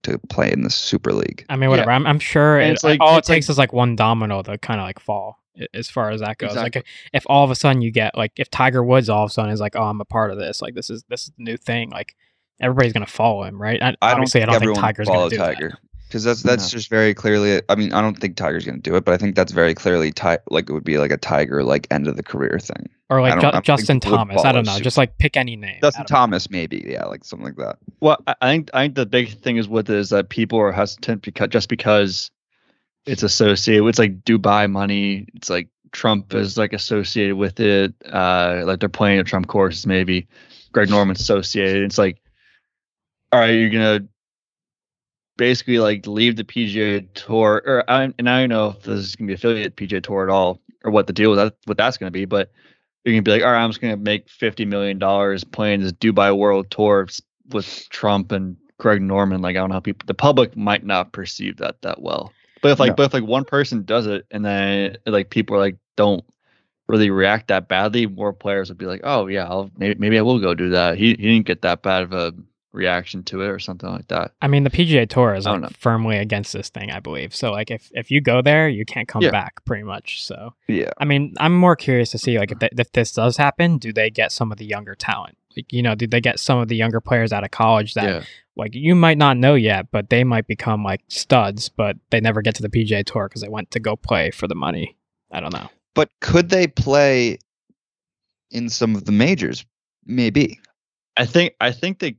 to 0.03 0.19
play 0.29 0.51
in 0.51 0.63
the 0.63 0.69
Super 0.69 1.13
League. 1.13 1.45
I 1.47 1.55
mean, 1.55 1.69
whatever. 1.69 1.89
I'm, 1.89 2.05
I'm 2.05 2.19
sure 2.19 2.59
it, 2.59 2.69
it's 2.71 2.83
like- 2.83 2.99
all 2.99 3.15
it 3.15 3.19
it's 3.19 3.29
like- 3.29 3.37
takes 3.37 3.49
is 3.49 3.57
like 3.57 3.71
one 3.71 3.95
domino 3.95 4.41
to 4.43 4.57
kind 4.57 4.81
of 4.81 4.85
like 4.85 4.99
fall 4.99 5.39
as 5.73 5.89
far 5.89 6.11
as 6.11 6.19
that 6.19 6.37
goes. 6.37 6.49
Exactly. 6.51 6.79
Like 6.79 6.87
if 7.13 7.23
all 7.27 7.45
of 7.45 7.49
a 7.49 7.55
sudden 7.55 7.81
you 7.81 7.91
get 7.91 8.15
like 8.17 8.33
if 8.35 8.49
Tiger 8.51 8.83
Woods 8.83 9.07
all 9.09 9.23
of 9.23 9.29
a 9.29 9.33
sudden 9.33 9.51
is 9.51 9.61
like, 9.61 9.77
oh, 9.77 9.83
I'm 9.83 10.01
a 10.01 10.05
part 10.05 10.31
of 10.31 10.37
this. 10.37 10.61
Like 10.61 10.75
this 10.75 10.89
is 10.89 11.05
this 11.07 11.23
is 11.23 11.31
the 11.37 11.43
new 11.43 11.55
thing. 11.55 11.91
Like 11.91 12.13
everybody's 12.59 12.93
gonna 12.93 13.05
follow 13.05 13.43
him, 13.43 13.61
right? 13.61 13.81
I, 13.81 13.87
I 13.87 13.89
don't 13.89 13.97
obviously, 14.01 14.41
think 14.41 14.49
I 14.49 14.53
don't 14.53 14.59
think 14.59 14.77
everyone 14.77 14.81
would 14.81 14.87
Tiger's 14.87 15.07
gonna 15.07 15.29
do 15.29 15.37
Tiger 15.37 15.69
that. 15.69 15.79
because 16.07 16.23
that's 16.23 16.43
that's 16.43 16.69
just 16.69 16.89
very 16.89 17.13
clearly. 17.13 17.61
I 17.69 17.75
mean, 17.75 17.93
I 17.93 18.01
don't 18.01 18.17
think 18.19 18.35
Tiger's 18.35 18.65
going 18.65 18.81
to 18.81 18.81
do 18.81 18.95
it, 18.95 19.05
but 19.05 19.13
I 19.13 19.17
think 19.17 19.35
that's 19.35 19.51
very 19.51 19.73
clearly 19.73 20.11
ti- 20.11 20.37
like 20.49 20.69
it 20.69 20.73
would 20.73 20.83
be 20.83 20.97
like 20.97 21.11
a 21.11 21.17
Tiger 21.17 21.63
like 21.63 21.87
end 21.91 22.07
of 22.07 22.15
the 22.15 22.23
career 22.23 22.59
thing. 22.59 22.89
Or 23.09 23.21
like 23.21 23.33
Ju- 23.33 23.37
I 23.37 23.41
don't 23.41 23.51
think 23.53 23.65
Justin 23.65 23.99
Thomas. 23.99 24.43
I 24.43 24.51
don't 24.51 24.65
know. 24.65 24.75
suit. 24.75 24.83
Just 24.83 24.97
like 24.97 25.17
pick 25.17 25.37
any 25.37 25.55
name. 25.55 25.79
Justin 25.81 26.01
I 26.01 26.03
don't 26.03 26.11
know. 26.11 26.15
Thomas, 26.17 26.49
maybe, 26.49 26.83
yeah, 26.87 27.05
like 27.05 27.23
something 27.23 27.45
like 27.45 27.57
that. 27.57 27.77
Well, 27.99 28.17
I 28.27 28.35
I 28.41 28.51
think 28.51 28.69
I 28.73 28.83
think 28.83 28.95
the 28.95 29.05
big 29.05 29.37
thing 29.37 29.57
is 29.57 29.67
with 29.67 29.89
it 29.89 29.97
is 29.97 30.09
that 30.09 30.29
people 30.29 30.59
are 30.59 30.71
hesitant 30.71 31.21
because 31.21 31.49
just 31.49 31.69
because 31.69 32.31
it's 33.05 33.23
associated 33.23 33.83
with 33.83 33.93
it's 33.93 33.99
like 33.99 34.23
Dubai 34.23 34.69
money. 34.71 35.27
It's 35.35 35.49
like 35.49 35.69
Trump 35.91 36.33
is 36.33 36.57
like 36.57 36.73
associated 36.73 37.35
with 37.35 37.59
it. 37.59 37.93
Uh, 38.11 38.63
like 38.65 38.79
they're 38.79 38.89
playing 38.89 39.19
at 39.19 39.27
Trump 39.27 39.47
courses, 39.47 39.85
maybe. 39.85 40.27
Greg 40.71 40.89
Norman's 40.89 41.21
associated. 41.21 41.83
It's 41.83 41.97
like, 41.97 42.21
all 43.31 43.39
right, 43.39 43.51
you're 43.51 43.69
gonna 43.69 44.07
basically 45.37 45.79
like 45.79 46.07
leave 46.07 46.35
the 46.35 46.43
PGA 46.43 47.07
Tour, 47.13 47.61
or 47.65 47.89
I, 47.89 48.11
and 48.17 48.29
I 48.29 48.41
don't 48.41 48.49
know 48.49 48.69
if 48.69 48.83
this 48.83 48.99
is 48.99 49.15
gonna 49.15 49.27
be 49.27 49.33
affiliate 49.33 49.75
PGA 49.75 50.01
Tour 50.01 50.23
at 50.23 50.29
all, 50.29 50.61
or 50.83 50.91
what 50.91 51.07
the 51.07 51.13
deal 51.13 51.29
with 51.31 51.39
that, 51.39 51.55
what 51.65 51.77
that's 51.77 51.97
gonna 51.97 52.11
be, 52.11 52.25
but 52.25 52.51
you're 53.03 53.13
gonna 53.13 53.21
be 53.23 53.31
like, 53.31 53.43
all 53.43 53.51
right, 53.51 53.63
I'm 53.63 53.69
just 53.69 53.81
gonna 53.81 53.97
make 53.97 54.29
fifty 54.29 54.65
million 54.65 54.99
dollars 54.99 55.43
playing 55.43 55.81
this 55.81 55.91
Dubai 55.91 56.35
World 56.35 56.71
Tour 56.71 57.07
with 57.49 57.87
Trump 57.89 58.31
and 58.31 58.55
Greg 58.77 59.01
Norman. 59.01 59.41
Like, 59.41 59.55
I 59.55 59.59
don't 59.59 59.69
know 59.69 59.75
how 59.75 59.79
people, 59.79 60.05
the 60.07 60.13
public 60.13 60.55
might 60.57 60.85
not 60.85 61.11
perceive 61.11 61.57
that 61.57 61.81
that 61.81 62.01
well. 62.01 62.31
But 62.61 62.71
if 62.71 62.79
like, 62.79 62.91
No. 62.91 62.95
but 62.95 63.03
if 63.03 63.13
like 63.13 63.23
one 63.23 63.45
person 63.45 63.83
does 63.83 64.07
it 64.07 64.25
and 64.31 64.43
then 64.43 64.97
like 65.05 65.29
people 65.29 65.55
are 65.55 65.59
like 65.59 65.77
don't 65.97 66.23
really 66.87 67.09
react 67.09 67.47
that 67.49 67.67
badly, 67.67 68.07
more 68.07 68.33
players 68.33 68.69
would 68.69 68.77
be 68.77 68.85
like, 68.85 69.01
oh 69.03 69.27
yeah, 69.27 69.45
I'll 69.45 69.69
maybe 69.77 69.99
maybe 69.99 70.17
I 70.17 70.21
will 70.21 70.39
go 70.39 70.53
do 70.55 70.69
that. 70.69 70.97
He 70.97 71.09
he 71.09 71.15
didn't 71.15 71.45
get 71.45 71.61
that 71.61 71.83
bad 71.83 72.03
of 72.03 72.13
a 72.13 72.33
reaction 72.75 73.23
to 73.23 73.41
it 73.41 73.47
or 73.47 73.57
something 73.59 73.89
like 73.89 74.07
that. 74.09 74.33
I 74.41 74.47
mean, 74.47 74.63
the 74.63 74.69
PGA 74.69 75.07
Tour 75.09 75.33
is 75.33 75.45
like 75.45 75.61
know. 75.61 75.69
firmly 75.79 76.17
against 76.17 76.53
this 76.53 76.69
thing, 76.69 76.91
I 76.91 76.99
believe. 76.99 77.33
So 77.33 77.51
like 77.51 77.71
if 77.71 77.89
if 77.93 78.11
you 78.11 78.21
go 78.21 78.41
there, 78.41 78.67
you 78.69 78.85
can't 78.85 79.07
come 79.07 79.21
Yeah. 79.23 79.31
back, 79.31 79.63
pretty 79.65 79.83
much. 79.83 80.23
So 80.23 80.53
Yeah, 80.67 80.91
I 80.97 81.05
mean, 81.05 81.33
I'm 81.39 81.55
more 81.55 81.75
curious 81.75 82.11
to 82.11 82.17
see 82.17 82.37
like 82.37 82.51
if, 82.51 82.59
th- 82.59 82.73
if 82.77 82.91
this 82.91 83.11
does 83.11 83.37
happen, 83.37 83.77
do 83.77 83.91
they 83.93 84.09
get 84.09 84.31
some 84.31 84.51
of 84.51 84.57
the 84.57 84.65
younger 84.65 84.93
talent? 84.95 85.37
Like 85.57 85.71
you 85.71 85.81
know, 85.81 85.95
do 85.95 86.05
they 86.05 86.21
get 86.21 86.39
some 86.39 86.59
of 86.59 86.67
the 86.67 86.75
younger 86.75 86.99
players 87.01 87.31
out 87.31 87.43
of 87.45 87.51
college 87.51 87.93
that 87.93 88.03
yeah. 88.03 88.23
like 88.57 88.75
you 88.75 88.93
might 88.93 89.17
not 89.17 89.37
know 89.37 89.55
yet, 89.55 89.87
but 89.91 90.09
they 90.09 90.23
might 90.23 90.47
become 90.47 90.83
like 90.83 91.01
studs, 91.07 91.69
but 91.69 91.95
they 92.09 92.19
never 92.19 92.41
get 92.41 92.55
to 92.55 92.61
the 92.61 92.69
PGA 92.69 93.05
Tour 93.05 93.29
because 93.29 93.41
they 93.41 93.47
went 93.49 93.71
to 93.71 93.79
go 93.79 93.95
play 93.95 94.31
for 94.31 94.47
the 94.47 94.55
money. 94.55 94.97
I 95.31 95.39
don't 95.39 95.53
know. 95.53 95.69
but 95.95 96.09
could 96.19 96.49
they 96.49 96.67
play 96.67 97.37
in 98.51 98.69
some 98.69 98.95
of 98.95 99.05
the 99.05 99.11
majors? 99.11 99.65
Maybe. 100.05 100.59
I 101.17 101.25
think 101.25 101.55
I 101.61 101.71
think 101.71 101.99
they 101.99 102.17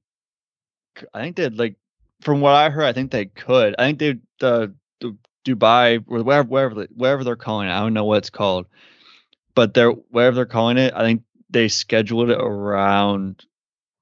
I 1.15 1.23
think 1.23 1.37
they'd 1.37 1.55
like 1.59 1.77
from 2.23 2.41
what 2.41 2.55
I 2.55 2.71
heard, 2.71 2.85
I 2.85 2.93
think 2.93 3.11
they 3.11 3.27
could. 3.27 3.75
I 3.79 3.87
think 3.87 3.99
they 3.99 4.19
the, 4.41 4.75
the 5.01 5.17
Dubai 5.45 6.05
or 6.07 6.23
wherever 6.23 6.49
wherever 6.49 6.75
they- 6.75 6.95
wherever 6.95 7.25
they're 7.25 7.37
calling 7.37 7.69
it. 7.69 7.73
I 7.73 7.81
don't 7.81 7.95
know 7.95 8.05
what 8.05 8.19
it's 8.19 8.31
called, 8.31 8.67
but 9.55 9.75
they're 9.75 9.91
wherever 9.91 10.35
they're 10.37 10.47
calling 10.47 10.79
it. 10.79 10.93
I 10.95 11.03
think 11.03 11.23
they 11.51 11.69
scheduled 11.69 12.31
it 12.31 12.39
around 12.41 13.45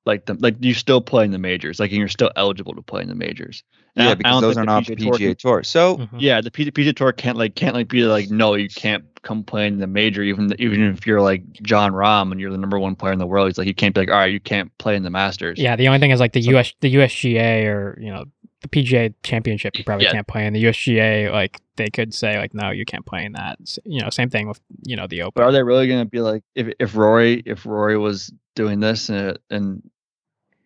like 0.07 0.27
the 0.27 0.35
like 0.35 0.57
you 0.61 0.75
still 0.75 1.01
play 1.01 1.25
in 1.25 1.31
the 1.31 1.39
majors, 1.39 1.81
like 1.81 1.91
and 1.91 1.99
you're 1.99 2.09
still 2.09 2.31
eligible 2.37 2.75
to 2.75 2.83
play 2.83 3.03
in 3.03 3.09
the 3.09 3.15
majors. 3.15 3.63
And 3.97 4.05
Yeah, 4.07 4.13
I 4.13 4.15
because 4.15 4.33
don't 4.35 4.43
those 4.43 4.57
are 4.59 4.65
not 4.65 4.87
the 4.87 4.97
PGA 4.97 5.39
Tour. 5.39 5.63
So 5.63 5.99
Mhm. 5.99 6.09
yeah, 6.19 6.41
the 6.41 6.51
P- 6.51 6.71
PGA 6.71 6.95
Tour 6.95 7.13
can't 7.13 7.39
like 7.39 7.55
can't 7.55 7.75
like 7.75 7.89
be 7.89 8.05
like 8.05 8.31
no, 8.31 8.55
you 8.55 8.69
can't 8.69 9.05
come 9.25 9.43
play 9.43 9.67
in 9.67 9.79
the 9.79 9.87
major 9.87 10.23
even 10.23 10.55
even 10.61 10.83
if 10.85 11.07
you're 11.07 11.21
like 11.21 11.43
Jon 11.55 11.93
Rahm 11.93 12.31
and 12.31 12.41
you're 12.41 12.53
the 12.53 12.59
number 12.59 12.79
one 12.79 12.95
player 12.95 13.13
in 13.13 13.19
the 13.19 13.27
world. 13.27 13.49
He's 13.49 13.59
like 13.59 13.67
you 13.67 13.75
can't 13.75 13.95
be 13.95 14.03
like 14.03 14.11
all 14.11 14.19
right, 14.19 14.33
you 14.33 14.39
can't 14.41 14.71
play 14.79 14.95
in 14.95 15.03
the 15.03 15.11
Masters. 15.11 15.59
Yeah, 15.59 15.75
the 15.77 15.89
only 15.89 15.99
thing 15.99 16.11
is 16.13 16.21
like 16.21 16.33
the 16.33 16.43
So- 16.43 16.57
US, 16.59 16.73
the 16.81 16.95
USGA, 16.95 17.67
or 17.67 17.99
you 18.01 18.13
know, 18.13 18.25
the 18.61 18.69
PGA 18.69 19.13
Championship, 19.23 19.77
you 19.77 19.85
probably 19.85 20.07
Yeah. 20.07 20.13
can't 20.13 20.27
play 20.27 20.47
in. 20.47 20.53
The 20.53 20.63
USGA, 20.65 21.31
like 21.33 21.61
they 21.77 21.89
could 21.91 22.15
say 22.15 22.39
like, 22.39 22.55
no, 22.55 22.71
you 22.71 22.85
can't 22.85 23.05
play 23.05 23.25
in 23.25 23.33
that. 23.33 23.59
You 23.85 24.01
know, 24.01 24.11
same 24.11 24.31
thing 24.31 24.47
with 24.47 24.61
you 24.87 24.95
know 24.97 25.07
the 25.07 25.23
Open. 25.23 25.33
But 25.35 25.45
are 25.45 25.53
they 25.53 25.63
really 25.63 25.89
going 25.89 26.01
to 26.05 26.09
be 26.09 26.21
like 26.21 26.43
if 26.55 26.73
if 26.79 26.95
Rory 26.95 27.43
if 27.45 27.67
Rory 27.67 27.99
was 27.99 28.33
doing 28.55 28.81
this 28.81 29.09
and 29.09 29.39
and 29.51 29.83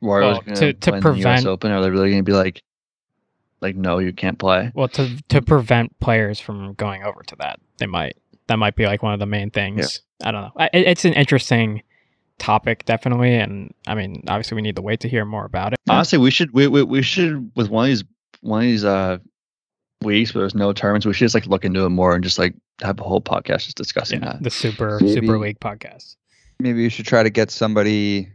Rory 0.01 0.27
was 0.27 0.39
going 0.41 0.57
to- 0.57 0.73
to 0.75 0.95
in 0.95 1.01
the 1.01 1.09
US 1.09 1.15
prevent- 1.15 1.47
Open, 1.47 1.71
are 1.73 1.81
they 1.81 1.91
really 1.91 2.11
going 2.11 2.25
to 2.25 2.31
be 2.31 2.37
like 2.37 2.63
like 3.61 3.75
no, 3.75 3.99
you 3.99 4.13
can't 4.13 4.39
play? 4.39 4.71
Well, 4.75 4.89
to 4.89 5.09
to 5.31 5.43
prevent 5.43 5.99
players 5.99 6.39
from 6.39 6.75
going 6.75 7.03
over 7.03 7.23
to 7.25 7.37
that, 7.37 7.59
they 7.79 7.87
might. 7.87 8.17
That 8.49 8.57
might 8.59 8.77
be 8.77 8.87
like 8.87 9.03
one 9.03 9.13
of 9.15 9.21
the 9.21 9.27
main 9.27 9.51
things. 9.51 10.03
I 10.23 10.31
don't 10.33 10.43
know. 10.43 10.53
I, 10.57 10.67
it- 10.73 10.87
it's 10.89 11.05
an 11.05 11.13
interesting 11.15 11.83
topic, 12.39 12.85
definitely, 12.85 13.35
and 13.35 13.73
I 13.87 13.95
mean, 13.95 14.25
obviously, 14.29 14.57
we 14.57 14.63
need 14.63 14.77
to 14.77 14.83
wait 14.83 15.01
to 15.01 15.09
hear 15.09 15.25
more 15.25 15.45
about 15.45 15.73
it. 15.73 15.79
Honestly, 15.89 16.19
we 16.19 16.31
should 16.31 16.53
we, 16.53 16.67
we 16.67 16.83
we 16.83 17.03
should 17.03 17.51
with 17.57 17.69
one 17.69 17.85
of 17.85 17.89
these 17.91 18.05
one 18.41 18.61
of 18.61 18.67
these 18.67 18.85
uh 18.85 19.19
weeks 20.03 20.33
where 20.35 20.43
there's 20.43 20.55
no 20.55 20.73
tournaments, 20.73 21.05
we 21.07 21.13
should 21.13 21.25
just 21.25 21.35
like 21.35 21.47
look 21.47 21.65
into 21.65 21.85
it 21.85 21.89
more 21.91 22.15
and 22.15 22.23
just 22.23 22.39
like 22.39 22.55
have 22.83 23.01
a 23.01 23.03
whole 23.03 23.21
podcast 23.21 23.65
just 23.65 23.77
discussing 23.77 24.21
Yeah, 24.23 24.35
that. 24.35 24.43
the 24.45 24.51
Super 24.51 24.99
Maybe- 25.01 25.13
Super 25.15 25.39
League 25.39 25.59
podcast. 25.61 26.15
maybe 26.61 26.83
you 26.83 26.89
should 26.89 27.07
try 27.07 27.23
to 27.25 27.31
get 27.31 27.51
somebody 27.51 28.29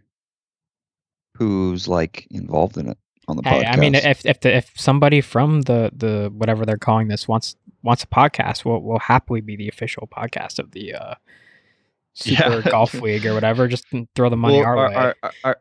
who's 1.38 1.88
like 1.88 2.28
involved 2.32 2.78
in 2.78 2.90
it 2.90 2.98
on 3.28 3.38
the 3.38 3.44
Hey, 3.48 3.64
podcast. 3.64 3.74
I 3.74 3.76
mean, 3.78 3.96
if 3.96 4.26
if 4.26 4.40
the, 4.42 4.56
if 4.56 4.72
somebody 4.76 5.22
from 5.22 5.62
the 5.62 5.92
the 5.96 6.32
whatever 6.36 6.66
they're 6.66 6.78
calling 6.78 7.08
this 7.08 7.28
wants 7.28 7.56
wants 7.82 8.04
a 8.04 8.08
podcast, 8.08 8.66
we'll 8.66 8.80
we'll 8.82 9.00
happily 9.00 9.42
be 9.42 9.56
the 9.56 9.68
official 9.68 10.08
podcast 10.12 10.60
of 10.60 10.72
the 10.72 10.94
uh, 10.96 11.16
Super 12.14 12.62
Yeah. 12.64 12.72
Golf 12.72 12.94
League 12.96 13.26
or 13.26 13.34
whatever. 13.34 13.68
Just 13.68 13.86
throw 14.16 14.30
the 14.30 14.38
money 14.38 14.58
Well, 14.60 14.66
our, 14.68 14.76
way. 14.90 14.96
our- 14.96 15.16
our- 15.44 15.58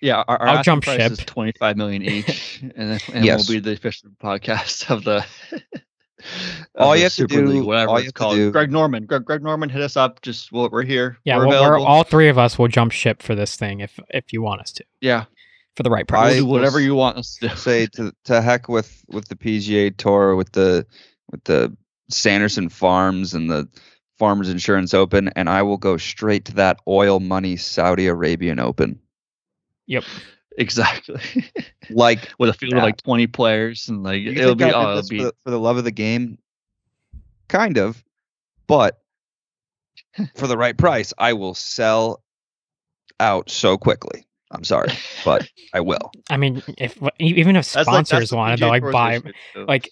yeah, 0.00 0.22
our, 0.28 0.40
our 0.40 0.48
I'll 0.48 0.62
jump 0.62 0.84
price 0.84 1.00
ship. 1.00 1.10
is 1.12 1.18
twenty 1.18 1.52
five 1.58 1.76
million 1.76 2.02
each, 2.08 2.60
and 2.62 2.72
then 2.92 3.00
and 3.12 3.24
Yes. 3.24 3.48
we'll 3.48 3.56
be 3.60 3.60
the 3.60 3.72
official 3.72 4.10
podcast 4.22 4.88
of 4.90 5.02
the. 5.04 5.24
of 6.22 6.22
All 6.76 6.92
the 6.92 6.98
you 6.98 7.02
have 7.04 7.14
to 7.14 7.26
do- 7.26 7.46
League, 7.46 7.64
whatever 7.64 7.90
all 7.90 7.96
it's 7.96 8.12
called. 8.12 8.36
do- 8.36 8.52
Greg 8.52 8.70
Norman, 8.70 9.06
Greg, 9.06 9.24
Greg 9.24 9.42
Norman, 9.42 9.68
hit 9.68 9.82
us 9.82 9.96
up. 9.96 10.22
Just 10.22 10.52
we're, 10.52 10.68
we're 10.68 10.82
here. 10.84 11.18
yeah, 11.24 11.36
we're 11.36 11.48
well, 11.48 11.62
we're, 11.70 11.78
all 11.80 12.04
three 12.04 12.28
of 12.28 12.38
us 12.38 12.58
will 12.58 12.68
jump 12.68 12.92
ship 12.92 13.22
for 13.22 13.34
this 13.34 13.56
thing 13.56 13.80
if 13.80 13.98
if 14.10 14.32
you 14.32 14.40
want 14.40 14.60
us 14.60 14.70
to 14.72 14.84
yeah, 15.00 15.24
for 15.78 15.84
the 15.84 15.90
right 15.90 16.08
price. 16.08 16.34
we'll 16.34 16.42
do 16.42 16.46
whatever 16.46 16.80
you 16.80 16.96
want 16.96 17.18
us 17.18 17.36
to 17.36 17.56
say 17.56 17.86
to 17.86 18.12
to 18.24 18.42
heck 18.42 18.68
with 18.68 19.04
with 19.06 19.28
the 19.28 19.36
PGA 19.36 19.96
Tour, 19.96 20.34
with 20.34 20.50
the 20.50 20.84
with 21.30 21.44
the 21.44 21.74
Sanderson 22.10 22.68
Farms 22.68 23.32
and 23.32 23.48
the 23.48 23.68
Farmers 24.18 24.48
Insurance 24.48 24.92
Open, 24.92 25.28
and 25.36 25.48
I 25.48 25.62
will 25.62 25.76
go 25.76 25.96
straight 25.96 26.46
to 26.46 26.54
that 26.56 26.80
oil 26.88 27.20
money 27.20 27.56
Saudi 27.56 28.08
Arabian 28.08 28.58
Open. 28.58 28.98
Yep. 29.86 30.02
exactly. 30.58 31.20
Like 31.90 32.28
With 32.38 32.50
a 32.50 32.52
field 32.52 32.72
Yeah. 32.72 32.78
of 32.78 32.84
like 32.84 33.02
twenty 33.02 33.28
players 33.28 33.88
and 33.88 34.02
like 34.02 34.20
you 34.20 34.32
it'll 34.32 34.56
be 34.56 34.64
oh, 34.64 34.90
it'll 34.98 35.08
be 35.08 35.18
for, 35.18 35.24
the, 35.26 35.34
for 35.44 35.50
the 35.50 35.60
love 35.60 35.78
of 35.78 35.84
the 35.84 35.92
game, 35.92 36.38
kind 37.46 37.78
of, 37.78 38.04
but 38.66 39.00
for 40.34 40.48
the 40.48 40.58
right 40.58 40.76
price, 40.76 41.14
I 41.16 41.34
will 41.34 41.54
sell 41.54 42.20
out 43.20 43.48
so 43.48 43.78
quickly. 43.78 44.27
I'm 44.50 44.64
sorry, 44.64 44.90
but 45.24 45.48
I 45.74 45.80
will. 45.80 46.10
I 46.30 46.36
mean, 46.36 46.62
if 46.78 46.96
e- 47.20 47.34
even 47.36 47.56
if 47.56 47.72
That's 47.72 47.86
like- 47.86 47.96
that's 47.96 48.08
sponsors 48.08 48.30
the 48.30 48.36
wanted 48.36 48.58
to 48.58 48.68
like 48.68 48.82
buy 48.82 49.14
issue, 49.16 49.32
like 49.66 49.90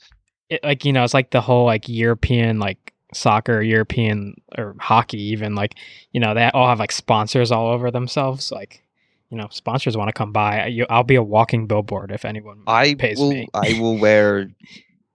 it, 0.49 0.63
like 0.65 0.85
you 0.85 0.93
know 0.93 1.05
it's 1.05 1.15
like 1.15 1.31
the 1.31 1.41
whole 1.41 1.67
like 1.67 1.89
European 1.89 2.59
like 2.59 2.95
soccer, 3.13 3.61
European 3.63 4.41
or 4.57 4.75
hockey 4.81 5.21
even 5.21 5.55
like 5.55 5.75
you 6.13 6.21
know 6.21 6.35
they 6.35 6.49
all 6.55 6.69
have 6.69 6.79
like 6.79 6.93
sponsors 6.93 7.53
all 7.53 7.69
over 7.69 7.91
themselves. 7.91 8.51
Like 8.51 8.83
you 9.31 9.37
know 9.37 9.49
sponsors 9.51 9.97
want 9.97 10.09
to 10.09 10.13
come 10.13 10.33
by. 10.33 10.67
You, 10.67 10.87
I'll 10.89 11.03
be 11.05 11.17
a 11.17 11.23
walking 11.23 11.67
billboard 11.67 12.11
if 12.11 12.25
anyone 12.25 12.63
I 12.67 12.95
pays 12.95 13.19
will. 13.19 13.31
me. 13.31 13.49
I 13.55 13.79
will 13.79 13.99
wear 13.99 14.51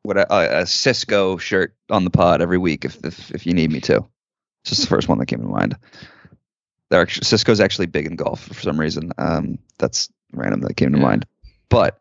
what 0.03 0.17
a, 0.17 0.31
a, 0.33 0.62
a 0.62 0.65
Cisco 0.65 1.38
shirt 1.38 1.74
on 1.89 2.03
the 2.03 2.10
pod 2.10 2.41
every 2.41 2.57
week 2.57 2.86
if 2.86 3.03
if, 3.03 3.31
if 3.31 3.45
you 3.48 3.53
need 3.53 3.71
me 3.71 3.79
to. 3.81 4.05
It's 4.63 4.69
just 4.69 4.81
the 4.81 4.88
first 4.88 5.07
one 5.07 5.17
that 5.17 5.25
came 5.25 5.39
to 5.39 5.48
mind. 5.48 5.75
They're 6.91 7.01
actually, 7.01 7.24
Cisco's 7.25 7.60
actually 7.60 7.88
big 7.88 8.05
in 8.05 8.15
golf 8.17 8.43
for 8.43 8.62
some 8.62 8.79
reason. 8.79 9.12
Um, 9.17 9.57
that's 9.79 10.10
random 10.33 10.62
that 10.62 10.75
came 10.75 10.91
to 10.91 10.98
Yeah. 11.00 11.03
mind. 11.03 11.25
But 11.69 12.00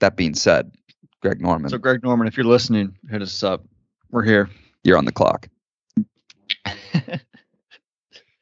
that 0.00 0.16
being 0.16 0.34
said, 0.34 0.72
Greg 1.20 1.40
Norman, 1.42 1.68
so 1.68 1.76
Greg 1.78 2.02
Norman, 2.02 2.26
if 2.28 2.36
you're 2.36 2.46
listening, 2.46 2.96
hit 3.10 3.20
us 3.20 3.42
up. 3.42 3.64
We're 4.10 4.22
here. 4.24 4.48
you're 4.84 4.96
on 4.98 5.04
the 5.04 5.12
clock. 5.12 5.48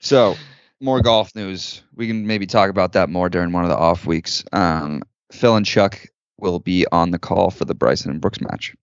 So, 0.03 0.35
more 0.81 1.03
golf 1.03 1.35
news. 1.37 1.83
We 1.95 2.07
can 2.07 2.27
maybe 2.27 2.47
talk 2.47 2.71
about 2.71 2.95
that 2.95 3.11
more 3.11 3.29
during 3.29 3.53
one 3.53 3.65
of 3.65 3.69
the 3.69 3.77
off 3.77 4.07
weeks. 4.07 4.43
Um, 4.53 5.03
Phil 5.31 5.57
and 5.57 5.67
Chuck 5.67 6.07
will 6.39 6.59
be 6.59 6.87
on 6.91 7.11
the 7.11 7.19
call 7.19 7.51
for 7.51 7.67
the 7.67 7.75
Bryson 7.75 8.11
and 8.11 8.19
Brooks 8.21 8.41
match. 8.41 8.75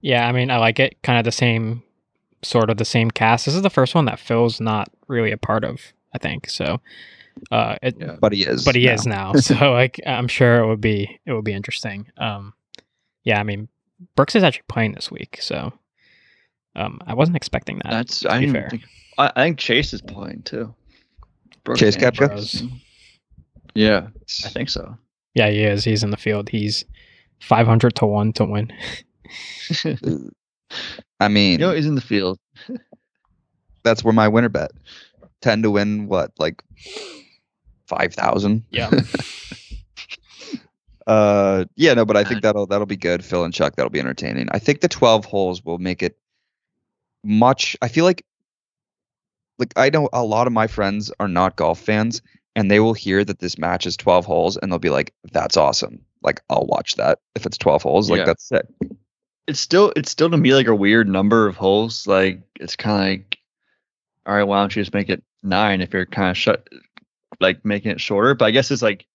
Yeah, 0.00 0.26
I 0.26 0.32
mean 0.32 0.50
I 0.50 0.56
like 0.58 0.80
it. 0.80 1.00
Kind 1.04 1.16
of 1.18 1.24
the 1.24 1.30
same 1.30 1.84
sort 2.42 2.70
of 2.70 2.76
the 2.76 2.84
same 2.84 3.10
cast. 3.10 3.46
This 3.46 3.54
is 3.54 3.62
the 3.62 3.70
first 3.70 3.94
one 3.94 4.04
that 4.06 4.18
Phil's 4.20 4.60
not 4.60 4.88
really 5.08 5.32
a 5.32 5.36
part 5.38 5.64
of. 5.64 5.80
I 6.14 6.18
think 6.18 6.48
so. 6.48 6.80
Uh, 7.52 7.76
it, 7.82 7.96
Yeah. 7.98 8.16
But 8.20 8.32
he 8.32 8.42
is. 8.46 8.64
but 8.64 8.74
he 8.74 8.86
now. 8.86 8.92
is 8.94 9.06
now. 9.06 9.32
So 9.34 9.54
like 9.72 10.00
I'm 10.06 10.28
sure 10.28 10.60
it 10.60 10.66
would 10.66 10.80
be 10.80 11.20
it 11.26 11.32
would 11.32 11.44
be 11.44 11.52
interesting. 11.52 12.06
Um 12.16 12.54
yeah, 13.24 13.38
I 13.40 13.42
mean 13.42 13.68
Brooks 14.16 14.34
is 14.36 14.42
actually 14.42 14.64
playing 14.68 14.92
this 14.92 15.10
week, 15.10 15.38
so 15.40 15.72
um 16.76 17.00
I 17.06 17.14
wasn't 17.14 17.36
expecting 17.36 17.78
that. 17.84 17.90
That's 17.90 18.20
to 18.20 18.30
I 18.32 18.38
be 18.40 18.46
didn't 18.46 18.60
fair. 18.60 18.70
think. 18.70 18.82
I, 19.18 19.32
I 19.36 19.42
think 19.44 19.58
Chase 19.58 19.92
is 19.92 20.00
playing 20.02 20.42
too. 20.42 20.74
Brooks 21.64 21.80
Chase 21.80 21.96
and 21.96 22.70
Yeah, 23.74 24.08
I 24.44 24.48
think 24.48 24.70
so. 24.70 24.96
Yeah, 25.34 25.50
he 25.50 25.62
is. 25.62 25.84
He's 25.84 26.02
in 26.02 26.10
the 26.10 26.16
field. 26.16 26.48
He's 26.48 26.84
500 27.40 27.94
to 27.96 28.06
1 28.06 28.32
to 28.34 28.44
win. 28.44 28.72
I 31.20 31.28
mean, 31.28 31.52
You 31.52 31.58
know, 31.58 31.72
he's 31.72 31.86
in 31.86 31.94
the 31.94 32.00
field. 32.00 32.38
that's 33.82 34.04
where 34.04 34.14
my 34.14 34.28
winner 34.28 34.48
bet. 34.48 34.70
Ten 35.40 35.62
to 35.62 35.70
win 35.70 36.08
what, 36.08 36.32
like 36.38 36.62
five 37.86 38.14
thousand? 38.14 38.64
Yeah. 38.70 38.90
Uh, 41.06 41.64
yeah, 41.74 41.94
no, 41.94 42.04
but 42.04 42.18
I 42.18 42.24
think 42.24 42.42
that'll 42.42 42.66
that'll 42.66 42.84
be 42.86 42.98
good. 42.98 43.24
Phil 43.24 43.42
and 43.42 43.54
Chuck, 43.54 43.76
that'll 43.76 43.88
be 43.88 43.98
entertaining. 43.98 44.48
I 44.50 44.58
think 44.58 44.82
the 44.82 44.88
twelve 44.88 45.24
holes 45.24 45.64
will 45.64 45.78
make 45.78 46.02
it 46.02 46.18
much. 47.24 47.78
I 47.80 47.88
feel 47.88 48.04
like, 48.04 48.26
like 49.58 49.72
I 49.74 49.88
know 49.88 50.10
a 50.12 50.22
lot 50.22 50.46
of 50.46 50.52
my 50.52 50.66
friends 50.66 51.10
are 51.18 51.26
not 51.26 51.56
golf 51.56 51.80
fans, 51.80 52.20
and 52.54 52.70
they 52.70 52.78
will 52.78 52.92
hear 52.92 53.24
that 53.24 53.38
this 53.38 53.56
match 53.56 53.86
is 53.86 53.96
twelve 53.96 54.26
holes, 54.26 54.58
and 54.58 54.70
they'll 54.70 54.78
be 54.78 54.90
like, 54.90 55.14
"That's 55.32 55.56
awesome! 55.56 56.04
Like 56.22 56.42
I'll 56.50 56.66
watch 56.66 56.96
that 56.96 57.20
if 57.34 57.46
it's 57.46 57.56
twelve 57.56 57.82
holes. 57.82 58.10
Like 58.10 58.18
Yeah. 58.18 58.24
that's 58.26 58.46
sick." 58.46 58.66
It's 59.48 59.60
still 59.60 59.92
it's 59.96 60.10
still 60.10 60.30
to 60.30 60.36
me 60.36 60.54
like 60.54 60.68
a 60.68 60.74
weird 60.74 61.08
number 61.08 61.48
of 61.48 61.56
holes. 61.56 62.06
Like 62.06 62.42
it's 62.60 62.76
kind 62.76 63.00
of 63.00 63.08
like, 63.08 63.38
all 64.26 64.34
right, 64.34 64.44
why 64.44 64.60
don't 64.60 64.74
you 64.76 64.82
just 64.82 64.94
make 64.94 65.08
it 65.08 65.22
nine 65.42 65.80
if 65.80 65.92
you're 65.92 66.06
kind 66.06 66.30
of 66.30 66.36
shut, 66.36 66.68
like 67.40 67.64
making 67.64 67.90
it 67.90 68.00
shorter? 68.00 68.34
But 68.34 68.44
I 68.44 68.50
guess 68.52 68.70
it's 68.70 68.82
like, 68.82 69.06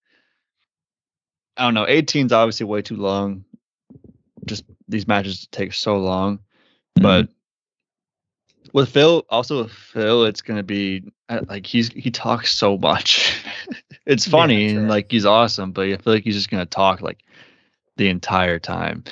I 1.56 1.64
don't 1.64 1.74
know. 1.74 1.86
18 1.86 2.26
is 2.26 2.32
obviously 2.32 2.66
way 2.66 2.82
too 2.82 2.96
long. 2.96 3.44
Just 4.44 4.64
these 4.88 5.08
matches 5.08 5.48
take 5.50 5.72
so 5.72 5.96
long. 5.96 6.40
but 6.96 7.28
with 8.74 8.88
Phil, 8.90 9.24
also 9.30 9.62
with 9.62 9.72
Phil, 9.72 10.24
it's 10.24 10.42
gonna 10.42 10.64
be 10.64 11.04
uh, 11.28 11.40
like 11.48 11.64
he's 11.64 11.88
he 11.92 12.10
talks 12.10 12.52
so 12.52 12.76
much. 12.76 13.40
it's 14.06 14.26
funny 14.26 14.70
sure. 14.70 14.80
and 14.80 14.88
like 14.88 15.10
he's 15.10 15.24
awesome, 15.24 15.72
but 15.72 15.86
I 15.86 15.96
feel 15.96 16.12
like 16.12 16.24
he's 16.24 16.34
just 16.34 16.50
gonna 16.50 16.66
talk 16.66 17.00
like 17.00 17.22
the 17.96 18.08
entire 18.08 18.58
time, 18.58 19.04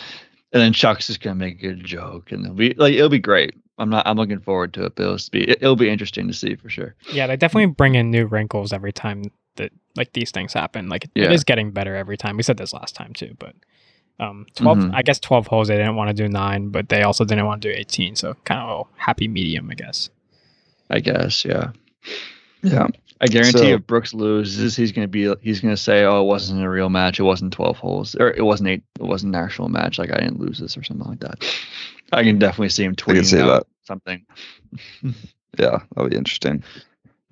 and 0.52 0.62
then 0.62 0.72
Chuck's 0.72 1.06
just 1.06 1.20
gonna 1.20 1.34
make 1.36 1.54
a 1.58 1.62
good 1.68 1.84
joke, 1.84 2.32
and 2.32 2.44
it'll 2.44 2.54
be 2.56 2.74
like 2.74 2.94
it'll 2.94 3.08
be 3.08 3.18
great. 3.18 3.54
I'm 3.78 3.88
not. 3.90 4.06
I'm 4.06 4.16
looking 4.16 4.38
forward 4.40 4.74
to 4.74 4.84
it. 4.84 4.94
But 4.96 5.02
it'll 5.04 5.18
be 5.30 5.42
it, 5.44 5.58
it'll 5.62 5.76
be 5.76 5.88
interesting 5.88 6.28
to 6.28 6.34
see 6.34 6.54
for 6.56 6.68
sure. 6.68 6.94
yeah, 7.12 7.26
they 7.26 7.36
definitely 7.36 7.72
bring 7.74 7.94
in 7.94 8.10
new 8.10 8.26
wrinkles 8.26 8.72
every 8.72 8.92
time 8.92 9.24
that 9.56 9.70
like 9.96 10.12
these 10.12 10.30
things 10.30 10.52
happen. 10.52 10.88
Like 10.88 11.04
it 11.04 11.10
Yeah. 11.14 11.30
is 11.32 11.44
getting 11.44 11.70
better 11.72 11.94
every 11.96 12.16
time. 12.16 12.36
We 12.36 12.42
said 12.42 12.56
this 12.58 12.72
last 12.72 12.94
time 12.94 13.12
too, 13.12 13.34
but 13.38 13.54
um 14.20 14.46
12 14.56 14.78
Mhm. 14.78 14.90
I 14.94 15.02
guess 15.02 15.18
12 15.18 15.46
holes 15.46 15.68
they 15.68 15.76
didn't 15.76 15.96
want 15.96 16.08
to 16.08 16.14
do 16.14 16.28
9, 16.28 16.68
but 16.68 16.88
they 16.90 17.02
also 17.02 17.24
didn't 17.24 17.46
want 17.46 17.62
to 17.62 17.72
do 17.72 17.74
18, 17.78 18.14
so 18.16 18.34
kind 18.44 18.60
of 18.60 18.86
a 18.86 19.00
happy 19.00 19.26
medium, 19.28 19.68
I 19.70 19.74
guess. 19.74 20.10
I 20.90 21.00
guess. 21.00 21.44
Yeah. 21.44 21.72
Yeah. 22.62 22.88
I 23.22 23.28
guarantee 23.28 23.58
So- 23.58 23.64
if 23.74 23.86
Brooks 23.86 24.12
loses, 24.12 24.74
he's 24.76 24.90
gonna 24.92 25.06
be 25.08 25.32
he's 25.40 25.60
gonna 25.60 25.76
say, 25.76 26.04
"Oh, 26.04 26.22
it 26.22 26.26
wasn't 26.26 26.62
a 26.64 26.68
real 26.68 26.88
match. 26.90 27.20
It 27.20 27.22
wasn't 27.22 27.52
twelve 27.52 27.78
holes, 27.78 28.16
or 28.16 28.30
it 28.32 28.44
wasn't 28.44 28.68
eight. 28.68 28.82
It 28.98 29.04
wasn't 29.04 29.34
an 29.36 29.42
actual 29.42 29.68
match. 29.68 29.98
Like 29.98 30.10
I 30.12 30.16
didn't 30.18 30.40
lose 30.40 30.58
this 30.58 30.76
or 30.76 30.82
something 30.82 31.06
like 31.08 31.20
that." 31.20 31.44
I 32.12 32.24
can 32.24 32.38
definitely 32.38 32.68
see 32.70 32.84
him 32.84 32.94
tweeting 32.96 33.24
see 33.24 33.38
out 33.40 33.46
that. 33.46 33.66
something. 33.84 34.24
Yeah, 35.58 35.80
that'll 35.94 36.08
be 36.08 36.16
interesting. 36.16 36.64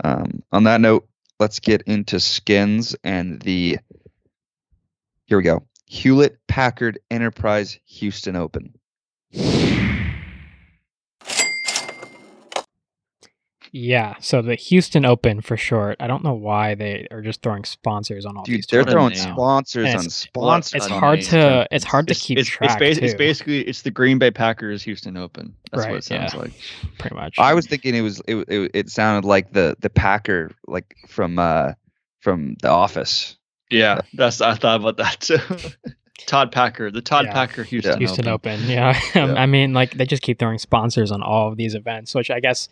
Um, 0.05 0.43
on 0.53 0.65
that 0.65 0.83
note, 0.83 1.09
let's 1.39 1.59
get 1.59 1.81
into 1.87 2.21
skins 2.21 2.95
and 3.03 3.41
the. 3.41 3.79
Here 5.25 5.39
we 5.39 5.43
go. 5.43 5.65
Hewlett 5.87 6.37
Packard 6.47 6.99
Enterprise 7.11 7.81
Houston 7.87 8.37
Open. 8.37 8.75
Yeah, 13.73 14.15
so 14.21 14.43
the 14.43 14.57
Houston 14.57 15.05
Open 15.05 15.41
for 15.41 15.57
short. 15.57 15.97
I 16.00 16.07
don't 16.09 16.25
know 16.25 16.33
why 16.35 16.75
they 16.75 17.07
are 17.12 17.21
just 17.23 17.41
throwing 17.43 17.65
sponsors 17.65 18.27
on 18.27 18.37
all 18.37 18.43
Dude, 18.43 18.57
these. 18.57 18.67
they're 18.67 18.83
throwing 18.83 19.15
now. 19.15 19.33
sponsors 19.35 19.87
And 19.87 19.95
on 19.95 20.00
it's- 20.07 20.15
sponsors. 20.15 20.75
It's 20.83 20.87
hard 20.89 21.21
to 21.23 21.69
it's 21.71 21.85
hard 21.85 22.09
to 22.09 22.12
It's, 22.12 22.23
keep 22.23 22.39
it's, 22.39 22.49
track 22.49 22.71
it's, 22.73 22.79
bas- 22.81 22.99
too. 22.99 23.05
it's 23.05 23.15
basically 23.15 23.61
it's 23.62 23.83
the 23.83 23.91
Green 23.93 24.19
Bay 24.19 24.31
Packers 24.33 24.83
Houston 24.83 25.17
Open. 25.17 25.55
That's 25.73 25.87
what 25.87 25.97
it 25.97 26.05
sounds 26.05 26.35
yeah. 26.35 26.41
like. 26.41 26.53
pretty 26.99 27.15
much. 27.15 27.39
I 27.39 27.55
was 27.55 27.67
thinking 27.67 27.95
it 27.95 28.00
was 28.00 28.21
it, 28.27 28.37
it, 28.49 28.71
it 28.75 28.91
sounded 28.91 29.27
like 29.27 29.53
the 29.53 29.77
the 29.81 29.91
Packer 29.91 30.50
like 30.67 30.97
from 31.07 31.39
uh 31.39 31.73
from 32.19 32.57
The 32.62 32.71
Office. 32.71 33.37
Yeah, 33.71 34.00
that's 34.15 34.41
I 34.41 34.55
thought 34.57 34.81
about 34.81 34.97
that 34.97 35.21
too. 35.21 35.39
Todd 36.27 36.53
Packer, 36.53 36.91
the 36.91 37.00
Todd 37.00 37.27
Yeah. 37.27 37.33
Packer 37.33 37.62
Houston, 37.62 37.99
Houston 37.99 38.29
Open. 38.29 38.55
Open. 38.61 38.69
Yeah. 38.69 38.91
Um, 39.15 39.31
Yeah. 39.35 39.41
I 39.41 39.47
mean, 39.47 39.73
like 39.73 39.93
they 39.95 40.05
just 40.07 40.23
keep 40.23 40.39
throwing 40.39 40.59
sponsors 40.59 41.11
on 41.12 41.23
all 41.23 41.49
of 41.49 41.57
these 41.57 41.75
events, 41.75 42.15
which 42.15 42.31
I 42.31 42.41
guess 42.41 42.69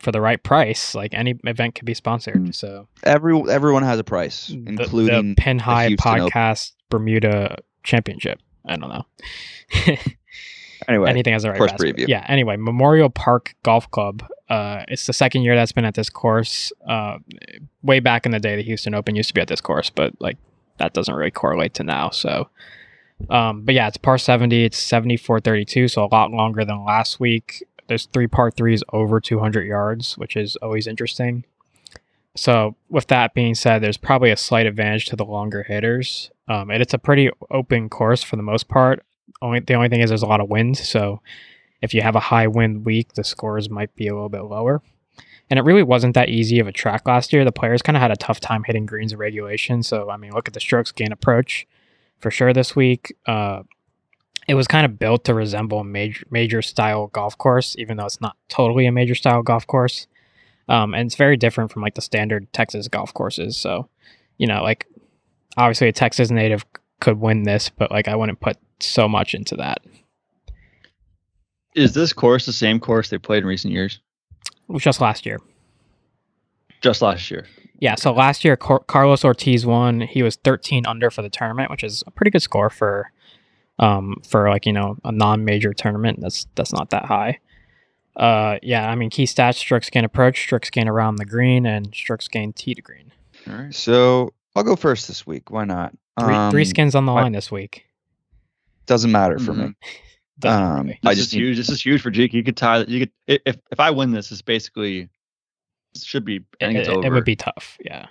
for 0.00 0.10
the 0.10 0.20
right 0.20 0.42
price, 0.42 0.94
like 0.94 1.14
any 1.14 1.38
event 1.44 1.74
could 1.74 1.84
be 1.84 1.94
sponsored. 1.94 2.36
Mm. 2.36 2.54
So 2.54 2.88
Every 3.04 3.38
everyone 3.50 3.82
has 3.82 3.98
a 3.98 4.04
price, 4.04 4.48
the, 4.48 4.54
including 4.66 5.34
the 5.34 5.34
Pin 5.42 5.58
High 5.58 5.88
Houston 5.88 6.20
Open. 6.20 6.30
Podcast 6.30 6.72
Bermuda 6.88 7.56
Championship. 7.84 8.40
I 8.66 8.76
don't 8.76 8.88
know. 8.88 9.06
anyway. 10.88 11.10
Anything 11.10 11.32
has 11.32 11.44
a 11.44 11.50
right 11.50 11.58
course 11.58 11.72
basket. 11.72 11.96
preview. 11.96 12.08
Yeah. 12.08 12.24
Anyway, 12.28 12.56
Memorial 12.56 13.10
Park 13.10 13.54
Golf 13.62 13.90
Club. 13.90 14.24
Uh, 14.48 14.84
it's 14.88 15.06
the 15.06 15.12
second 15.12 15.42
year 15.42 15.54
that's 15.54 15.72
been 15.72 15.84
at 15.84 15.94
this 15.94 16.10
course. 16.10 16.72
Uh, 16.88 17.18
way 17.82 18.00
back 18.00 18.26
in 18.26 18.32
the 18.32 18.40
day, 18.40 18.56
the 18.56 18.62
Houston 18.62 18.94
Open 18.94 19.14
used 19.14 19.28
to 19.28 19.34
be 19.34 19.40
at 19.40 19.48
this 19.48 19.60
course, 19.60 19.90
but 19.90 20.12
like 20.18 20.38
that 20.78 20.92
doesn't 20.92 21.14
really 21.14 21.30
correlate 21.30 21.74
to 21.74 21.84
now. 21.84 22.10
So, 22.10 22.48
um, 23.28 23.62
but 23.62 23.74
yeah, 23.74 23.86
it's 23.86 23.96
par 23.96 24.18
70. 24.18 24.64
It's 24.64 24.78
7432, 24.78 25.88
so 25.88 26.04
a 26.04 26.06
lot 26.06 26.30
longer 26.32 26.64
than 26.64 26.84
last 26.84 27.20
week. 27.20 27.62
There's 27.90 28.06
three 28.06 28.28
par 28.28 28.52
threes 28.52 28.84
over 28.92 29.18
200 29.18 29.66
yards, 29.66 30.16
which 30.16 30.36
is 30.36 30.54
always 30.62 30.86
interesting. 30.86 31.42
So, 32.36 32.76
with 32.88 33.08
that 33.08 33.34
being 33.34 33.56
said, 33.56 33.80
there's 33.80 33.96
probably 33.96 34.30
a 34.30 34.36
slight 34.36 34.66
advantage 34.66 35.06
to 35.06 35.16
the 35.16 35.24
longer 35.24 35.64
hitters. 35.64 36.30
Um, 36.46 36.70
and 36.70 36.80
it's 36.80 36.94
a 36.94 36.98
pretty 36.98 37.30
open 37.50 37.88
course 37.88 38.22
for 38.22 38.36
the 38.36 38.44
most 38.44 38.68
part. 38.68 39.04
Only 39.42 39.58
the 39.58 39.74
only 39.74 39.88
thing 39.88 40.02
is 40.02 40.10
there's 40.10 40.22
a 40.22 40.26
lot 40.26 40.40
of 40.40 40.48
wind, 40.48 40.78
so 40.78 41.20
if 41.82 41.92
you 41.92 42.02
have 42.02 42.14
a 42.14 42.20
high 42.20 42.46
wind 42.46 42.84
week, 42.84 43.14
the 43.14 43.24
scores 43.24 43.68
might 43.68 43.92
be 43.96 44.06
a 44.06 44.14
little 44.14 44.28
bit 44.28 44.42
lower. 44.42 44.82
And 45.50 45.58
it 45.58 45.62
really 45.62 45.82
wasn't 45.82 46.14
that 46.14 46.28
easy 46.28 46.60
of 46.60 46.68
a 46.68 46.72
track 46.72 47.08
last 47.08 47.32
year. 47.32 47.44
The 47.44 47.50
players 47.50 47.82
kind 47.82 47.96
of 47.96 48.02
had 48.02 48.12
a 48.12 48.16
tough 48.16 48.38
time 48.38 48.62
hitting 48.62 48.86
greens 48.86 49.10
in 49.10 49.18
regulation. 49.18 49.82
So 49.82 50.10
I 50.10 50.16
mean, 50.16 50.30
look 50.30 50.46
at 50.46 50.54
the 50.54 50.60
strokes 50.60 50.92
gain 50.92 51.10
approach 51.10 51.66
for 52.20 52.30
sure 52.30 52.52
this 52.52 52.76
week. 52.76 53.16
Uh, 53.26 53.64
it 54.50 54.54
was 54.54 54.66
kind 54.66 54.84
of 54.84 54.98
built 54.98 55.22
to 55.26 55.32
resemble 55.32 55.78
a 55.78 55.84
major 55.84 56.26
major 56.28 56.60
style 56.60 57.06
golf 57.06 57.38
course, 57.38 57.76
even 57.78 57.96
though 57.96 58.06
it's 58.06 58.20
not 58.20 58.36
totally 58.48 58.84
a 58.84 58.90
major 58.90 59.14
style 59.14 59.44
golf 59.44 59.64
course. 59.64 60.08
Um, 60.68 60.92
and 60.92 61.06
it's 61.06 61.14
very 61.14 61.36
different 61.36 61.70
from 61.70 61.82
like 61.82 61.94
the 61.94 62.02
standard 62.02 62.52
Texas 62.52 62.88
golf 62.88 63.14
courses. 63.14 63.56
So, 63.56 63.88
you 64.38 64.48
know, 64.48 64.60
like 64.64 64.88
obviously 65.56 65.86
a 65.86 65.92
Texas 65.92 66.32
native 66.32 66.66
could 67.00 67.20
win 67.20 67.44
this, 67.44 67.68
but 67.68 67.92
like 67.92 68.08
I 68.08 68.16
wouldn't 68.16 68.40
put 68.40 68.56
so 68.80 69.06
much 69.06 69.34
into 69.34 69.54
that. 69.54 69.82
Is 71.76 71.94
this 71.94 72.12
course 72.12 72.44
the 72.44 72.52
same 72.52 72.80
course 72.80 73.08
they 73.08 73.18
played 73.18 73.44
in 73.44 73.48
recent 73.48 73.72
years? 73.72 74.00
Just 74.78 75.00
last 75.00 75.24
year. 75.24 75.38
Just 76.80 77.02
last 77.02 77.30
year. 77.30 77.46
Yeah, 77.78 77.94
so 77.94 78.12
last 78.12 78.44
year 78.44 78.56
Car- 78.56 78.82
Carlos 78.88 79.24
Ortiz 79.24 79.64
won. 79.64 80.00
He 80.00 80.24
was 80.24 80.34
13 80.34 80.86
under 80.86 81.08
for 81.08 81.22
the 81.22 81.30
tournament, 81.30 81.70
which 81.70 81.84
is 81.84 82.02
a 82.08 82.10
pretty 82.10 82.32
good 82.32 82.42
score 82.42 82.68
for 82.68 83.12
um 83.80 84.16
for 84.28 84.48
like, 84.48 84.64
you 84.66 84.72
know, 84.72 84.96
a 85.04 85.10
non-major 85.10 85.72
tournament. 85.74 86.20
That's 86.20 86.46
that's 86.54 86.72
not 86.72 86.90
that 86.90 87.06
high. 87.06 87.40
Uh 88.16 88.58
yeah, 88.62 88.88
I 88.88 88.94
mean 88.94 89.10
key 89.10 89.24
stats 89.24 89.56
strokes 89.56 89.90
gain 89.90 90.04
approach, 90.04 90.40
strokes 90.40 90.70
gain 90.70 90.86
around 90.88 91.16
the 91.16 91.24
green 91.24 91.66
and 91.66 91.92
strokes 91.94 92.28
gain 92.28 92.52
tee 92.52 92.74
to 92.74 92.82
green. 92.82 93.10
All 93.48 93.54
right. 93.56 93.74
So 93.74 94.32
I'll 94.54 94.62
go 94.64 94.76
first 94.76 95.08
this 95.08 95.26
week. 95.26 95.50
Why 95.50 95.64
not? 95.64 95.92
Three, 96.18 96.34
three 96.50 96.62
Um, 96.62 96.64
skins 96.66 96.94
on 96.94 97.06
the 97.06 97.12
my- 97.12 97.22
line 97.22 97.32
this 97.32 97.50
week. 97.50 97.86
Doesn't 98.86 99.10
matter 99.12 99.38
for 99.38 99.54
me. 99.54 99.74
Doesn't 100.40 100.62
Um, 100.62 100.86
really. 100.86 100.98
I 101.04 101.14
just 101.14 101.28
is 101.28 101.32
huge. 101.34 101.56
This 101.56 101.68
is 101.68 101.84
huge 101.84 102.00
for 102.02 102.10
Jake. 102.10 102.32
You 102.32 102.42
could 102.42 102.56
tie. 102.56 102.84
You 102.84 103.00
could 103.00 103.10
if 103.46 103.56
if 103.70 103.78
I 103.80 103.90
win 103.90 104.10
this, 104.10 104.32
it's 104.32 104.42
basically 104.42 105.08
it 105.94 106.02
should 106.02 106.24
be. 106.24 106.40
I 106.60 106.66
think 106.66 106.76
it, 106.78 106.80
it's 106.80 106.88
over. 106.88 107.06
it 107.06 107.10
would 107.12 107.24
be 107.24 107.36
tough. 107.36 107.76
Yeah. 107.84 108.06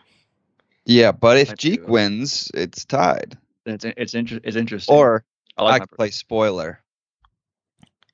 Yeah, 0.86 1.12
but 1.12 1.38
if 1.38 1.52
I 1.52 1.54
Jeek 1.56 1.88
wins, 1.88 2.50
it's 2.54 2.86
tied. 2.86 3.38
It's 3.66 3.84
it's 3.86 4.14
inter- 4.14 4.40
it's 4.44 4.56
interesting. 4.56 4.96
Or 4.96 5.24
I 5.60 5.62
I, 5.62 5.64
like 5.72 5.82
my 5.82 5.86
could 5.86 5.96
play 5.96 6.10
spoiler. 6.12 6.82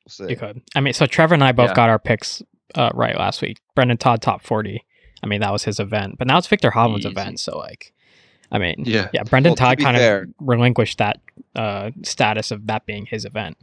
We'll 0.06 0.28
see. 0.28 0.30
You 0.30 0.36
could. 0.38 0.62
I 0.76 0.82
mean, 0.82 0.94
so 0.94 1.06
Trevor 1.06 1.34
and 1.34 1.44
I 1.44 1.52
both 1.52 1.70
Yeah. 1.70 1.76
got 1.76 1.90
our 1.90 2.00
picks 2.00 2.42
uh, 2.76 2.92
right 2.94 3.18
last 3.18 3.42
week. 3.42 3.60
Brendan 3.76 3.98
Todd 3.98 4.22
top 4.22 4.44
40. 4.44 4.84
I 5.24 5.28
mean, 5.28 5.42
that 5.42 5.52
was 5.52 5.64
his 5.64 5.80
event, 5.80 6.18
but 6.20 6.28
now 6.28 6.38
it's 6.38 6.48
Viktor 6.48 6.72
Hovland's 6.72 7.06
event. 7.06 7.40
So 7.40 7.58
like, 7.58 7.94
I 8.52 8.60
mean, 8.60 8.76
Yeah. 8.86 9.10
yeah. 9.14 9.24
Brendan 9.24 9.52
Well, 9.52 9.56
Todd 9.56 9.78
be 9.78 9.84
kind 9.84 9.98
fair- 9.98 10.24
of 10.24 10.30
relinquished 10.40 10.98
that 11.00 11.20
uh, 11.56 11.92
status 12.04 12.52
of 12.52 12.68
that 12.68 12.86
being 12.86 13.06
his 13.08 13.26
event. 13.26 13.58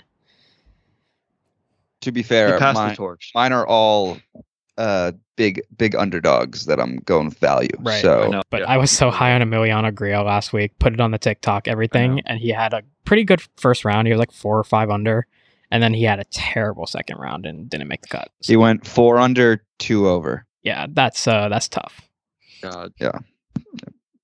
To 2.00 2.10
be 2.10 2.22
fair, 2.24 2.58
passed 2.58 2.76
the 2.76 2.82
mine, 2.86 2.96
torch. 2.96 3.30
mine 3.34 3.52
are 3.52 3.64
all 3.66 4.18
uh 4.82 5.12
big 5.36 5.62
big 5.78 5.94
underdogs 5.94 6.66
that 6.66 6.80
I'm 6.80 6.96
going 7.04 7.26
with 7.26 7.38
value. 7.38 7.70
Right, 7.78 8.02
So 8.02 8.24
I 8.24 8.28
know. 8.28 8.42
But 8.50 8.62
Yeah. 8.62 8.72
I 8.72 8.76
was 8.76 8.90
so 8.90 9.10
high 9.10 9.32
on 9.32 9.40
Emiliano 9.40 9.94
Grillo 9.94 10.24
last 10.24 10.52
week. 10.52 10.78
Put 10.78 10.92
it 10.92 11.00
on 11.00 11.12
the 11.12 11.18
TikTok, 11.18 11.68
everything, 11.68 12.20
and 12.26 12.38
he 12.40 12.50
had 12.50 12.72
a 12.74 12.82
pretty 13.04 13.24
good 13.24 13.40
first 13.56 13.84
round. 13.84 14.08
He 14.08 14.12
was 14.12 14.18
like 14.18 14.32
four 14.32 14.58
or 14.58 14.64
five 14.64 14.90
under, 14.90 15.26
and 15.70 15.82
then 15.82 15.94
he 15.94 16.02
had 16.02 16.18
a 16.18 16.24
terrible 16.24 16.86
second 16.86 17.18
round 17.18 17.46
and 17.46 17.70
didn't 17.70 17.88
make 17.88 18.02
the 18.02 18.08
cut. 18.08 18.28
So, 18.42 18.52
he 18.52 18.56
went 18.56 18.86
four 18.86 19.18
under, 19.18 19.64
two 19.78 20.08
over. 20.08 20.46
yeah, 20.62 20.86
that's 20.90 21.26
uh, 21.28 21.48
that's 21.48 21.68
tough. 21.68 22.02
God. 22.60 22.92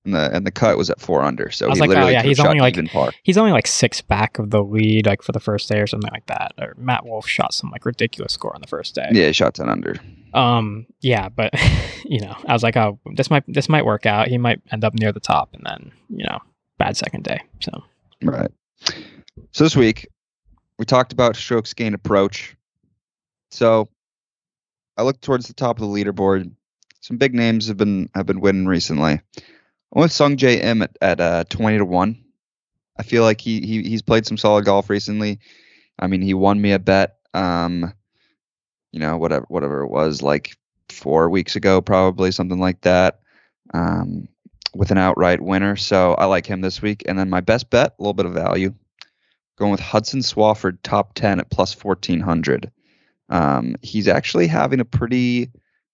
And 0.05 0.13
the 0.13 0.33
and 0.33 0.47
the 0.47 0.51
cut 0.51 0.77
was 0.77 0.89
at 0.89 1.01
four 1.01 1.21
under. 1.23 1.51
So 1.51 1.65
I 1.65 1.69
was 1.69 1.79
like, 1.79 1.89
oh, 1.89 2.07
yeah, 2.07 2.23
he's 2.23 2.39
only, 2.39 2.59
like- 2.61 2.89
par. 2.89 3.11
He's 3.23 3.37
only 3.37 3.51
like 3.51 3.67
six 3.67 4.01
back 4.01 4.39
of 4.39 4.49
the 4.49 4.63
lead, 4.63 5.05
like 5.05 5.21
for 5.21 5.33
the 5.33 5.41
first 5.41 5.67
day 5.67 5.79
or 5.81 5.87
something 5.87 6.11
like 6.11 6.25
that. 6.27 6.53
Or 6.57 6.73
Matt 6.77 7.05
Wolff 7.05 7.27
shot 7.27 7.53
some 7.53 7.69
like 7.69 7.85
ridiculous 7.85 8.31
score 8.33 8.55
on 8.55 8.61
the 8.61 8.67
first 8.67 8.95
day. 8.95 9.09
Yeah, 9.11 9.27
he 9.27 9.33
shot 9.33 9.55
ten 9.55 9.67
under. 9.67 9.95
Um, 10.33 10.85
yeah, 11.01 11.27
but 11.27 11.53
you 12.05 12.21
know, 12.21 12.35
I 12.47 12.53
was 12.53 12.63
like, 12.63 12.77
oh, 12.77 12.97
this 13.15 13.29
might 13.29 13.43
this 13.47 13.67
might 13.67 13.85
work 13.85 14.05
out. 14.05 14.29
He 14.29 14.37
might 14.37 14.61
end 14.71 14.85
up 14.85 14.93
near 14.93 15.11
the 15.11 15.19
top, 15.19 15.53
and 15.53 15.63
then 15.65 15.91
you 16.09 16.25
know, 16.25 16.39
bad 16.77 16.95
second 16.95 17.25
day. 17.25 17.41
So 17.59 17.83
Right. 18.23 18.51
So 19.51 19.63
this 19.63 19.75
week 19.75 20.07
we 20.77 20.85
talked 20.85 21.11
about 21.11 21.35
strokes 21.35 21.73
gain 21.73 21.93
approach. 21.93 22.55
So 23.51 23.89
I 24.97 25.03
looked 25.03 25.21
towards 25.21 25.47
the 25.47 25.53
top 25.53 25.79
of 25.79 25.81
the 25.81 25.93
leaderboard. 25.93 26.51
Some 27.01 27.17
big 27.17 27.33
names 27.33 27.67
have 27.67 27.77
been 27.77 28.09
have 28.15 28.25
been 28.25 28.39
winning 28.39 28.65
recently. 28.65 29.21
I 29.93 29.99
went 29.99 30.11
with 30.11 30.11
Sungjae 30.11 30.63
Im 30.63 30.81
at, 30.81 30.97
at 31.01 31.19
uh, 31.19 31.43
twenty 31.49 31.77
to 31.77 31.85
one. 31.85 32.23
I 32.97 33.03
feel 33.03 33.23
like 33.23 33.41
he, 33.41 33.61
he 33.61 33.83
he's 33.83 34.01
played 34.01 34.25
some 34.25 34.37
solid 34.37 34.65
golf 34.65 34.89
recently. 34.89 35.39
I 35.97 36.07
mean, 36.07 36.21
he 36.21 36.33
won 36.33 36.61
me 36.61 36.71
a 36.73 36.79
bet. 36.79 37.15
Um, 37.33 37.93
you 38.91 38.99
know, 38.99 39.17
whatever 39.17 39.45
whatever 39.49 39.81
it 39.81 39.89
was, 39.89 40.21
like 40.21 40.57
four 40.89 41.29
weeks 41.29 41.55
ago, 41.55 41.81
probably 41.81 42.31
something 42.31 42.59
like 42.59 42.81
that. 42.81 43.19
Um, 43.73 44.27
with 44.75 44.91
an 44.91 44.97
outright 44.97 45.41
winner. 45.41 45.75
So 45.75 46.13
I 46.15 46.25
like 46.25 46.45
him 46.45 46.61
this 46.61 46.81
week. 46.81 47.03
And 47.07 47.17
then 47.17 47.29
my 47.29 47.41
best 47.41 47.69
bet, 47.69 47.95
a 47.97 48.01
little 48.01 48.13
bit 48.13 48.25
of 48.25 48.33
value, 48.33 48.73
going 49.57 49.71
with 49.71 49.79
Hudson 49.79 50.21
Swafford, 50.21 50.77
top 50.83 51.13
10 51.15 51.39
at 51.39 51.49
plus 51.49 51.73
1400. 51.81 52.71
Um, 53.29 53.75
he's 53.81 54.07
actually 54.07 54.47
having 54.47 54.79
a 54.79 54.85
pretty 54.85 55.51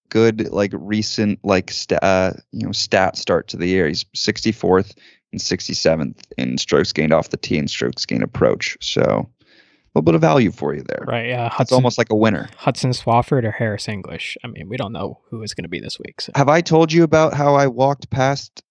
good, 0.10 0.50
like 0.52 0.72
recent, 0.74 1.40
like, 1.44 1.72
sta- 1.72 2.00
uh, 2.02 2.34
you 2.52 2.66
know, 2.66 2.72
stat 2.72 3.18
start 3.18 3.48
to 3.50 3.58
the 3.58 3.68
year. 3.68 3.88
He's 3.88 4.06
64th 4.16 4.96
and 5.32 5.42
67th 5.42 6.20
in 6.38 6.58
strokes 6.58 6.94
gained 6.94 7.14
off 7.14 7.30
the 7.30 7.38
tee 7.38 7.58
and 7.58 7.70
strokes 7.70 8.06
gained 8.06 8.24
approach. 8.24 8.78
So 8.82 9.02
a 9.02 10.00
little 10.00 10.04
bit 10.06 10.16
of 10.16 10.22
value 10.22 10.52
for 10.52 10.74
you 10.76 10.84
there. 10.84 11.06
right, 11.08 11.28
yeah, 11.28 11.46
It's 11.48 11.56
Hudson 11.56 11.76
almost 11.76 11.98
like 11.98 12.10
a 12.10 12.16
winner. 12.16 12.50
Hudson 12.58 12.92
Swafford 12.92 13.46
or 13.46 13.52
Harris 13.52 13.88
English. 13.88 14.38
I 14.44 14.48
mean, 14.48 14.68
we 14.68 14.78
don't 14.78 14.92
know 14.92 15.22
who 15.30 15.42
is 15.42 15.54
going 15.54 15.64
to 15.64 15.70
be 15.70 15.80
this 15.80 15.98
week. 16.00 16.22
So. 16.22 16.32
Have 16.36 16.50
I 16.50 16.62
told 16.62 16.92
you 16.92 17.04
about 17.04 17.34
how 17.34 17.56
I 17.56 17.68
walked 17.68 18.10
past? 18.10 18.62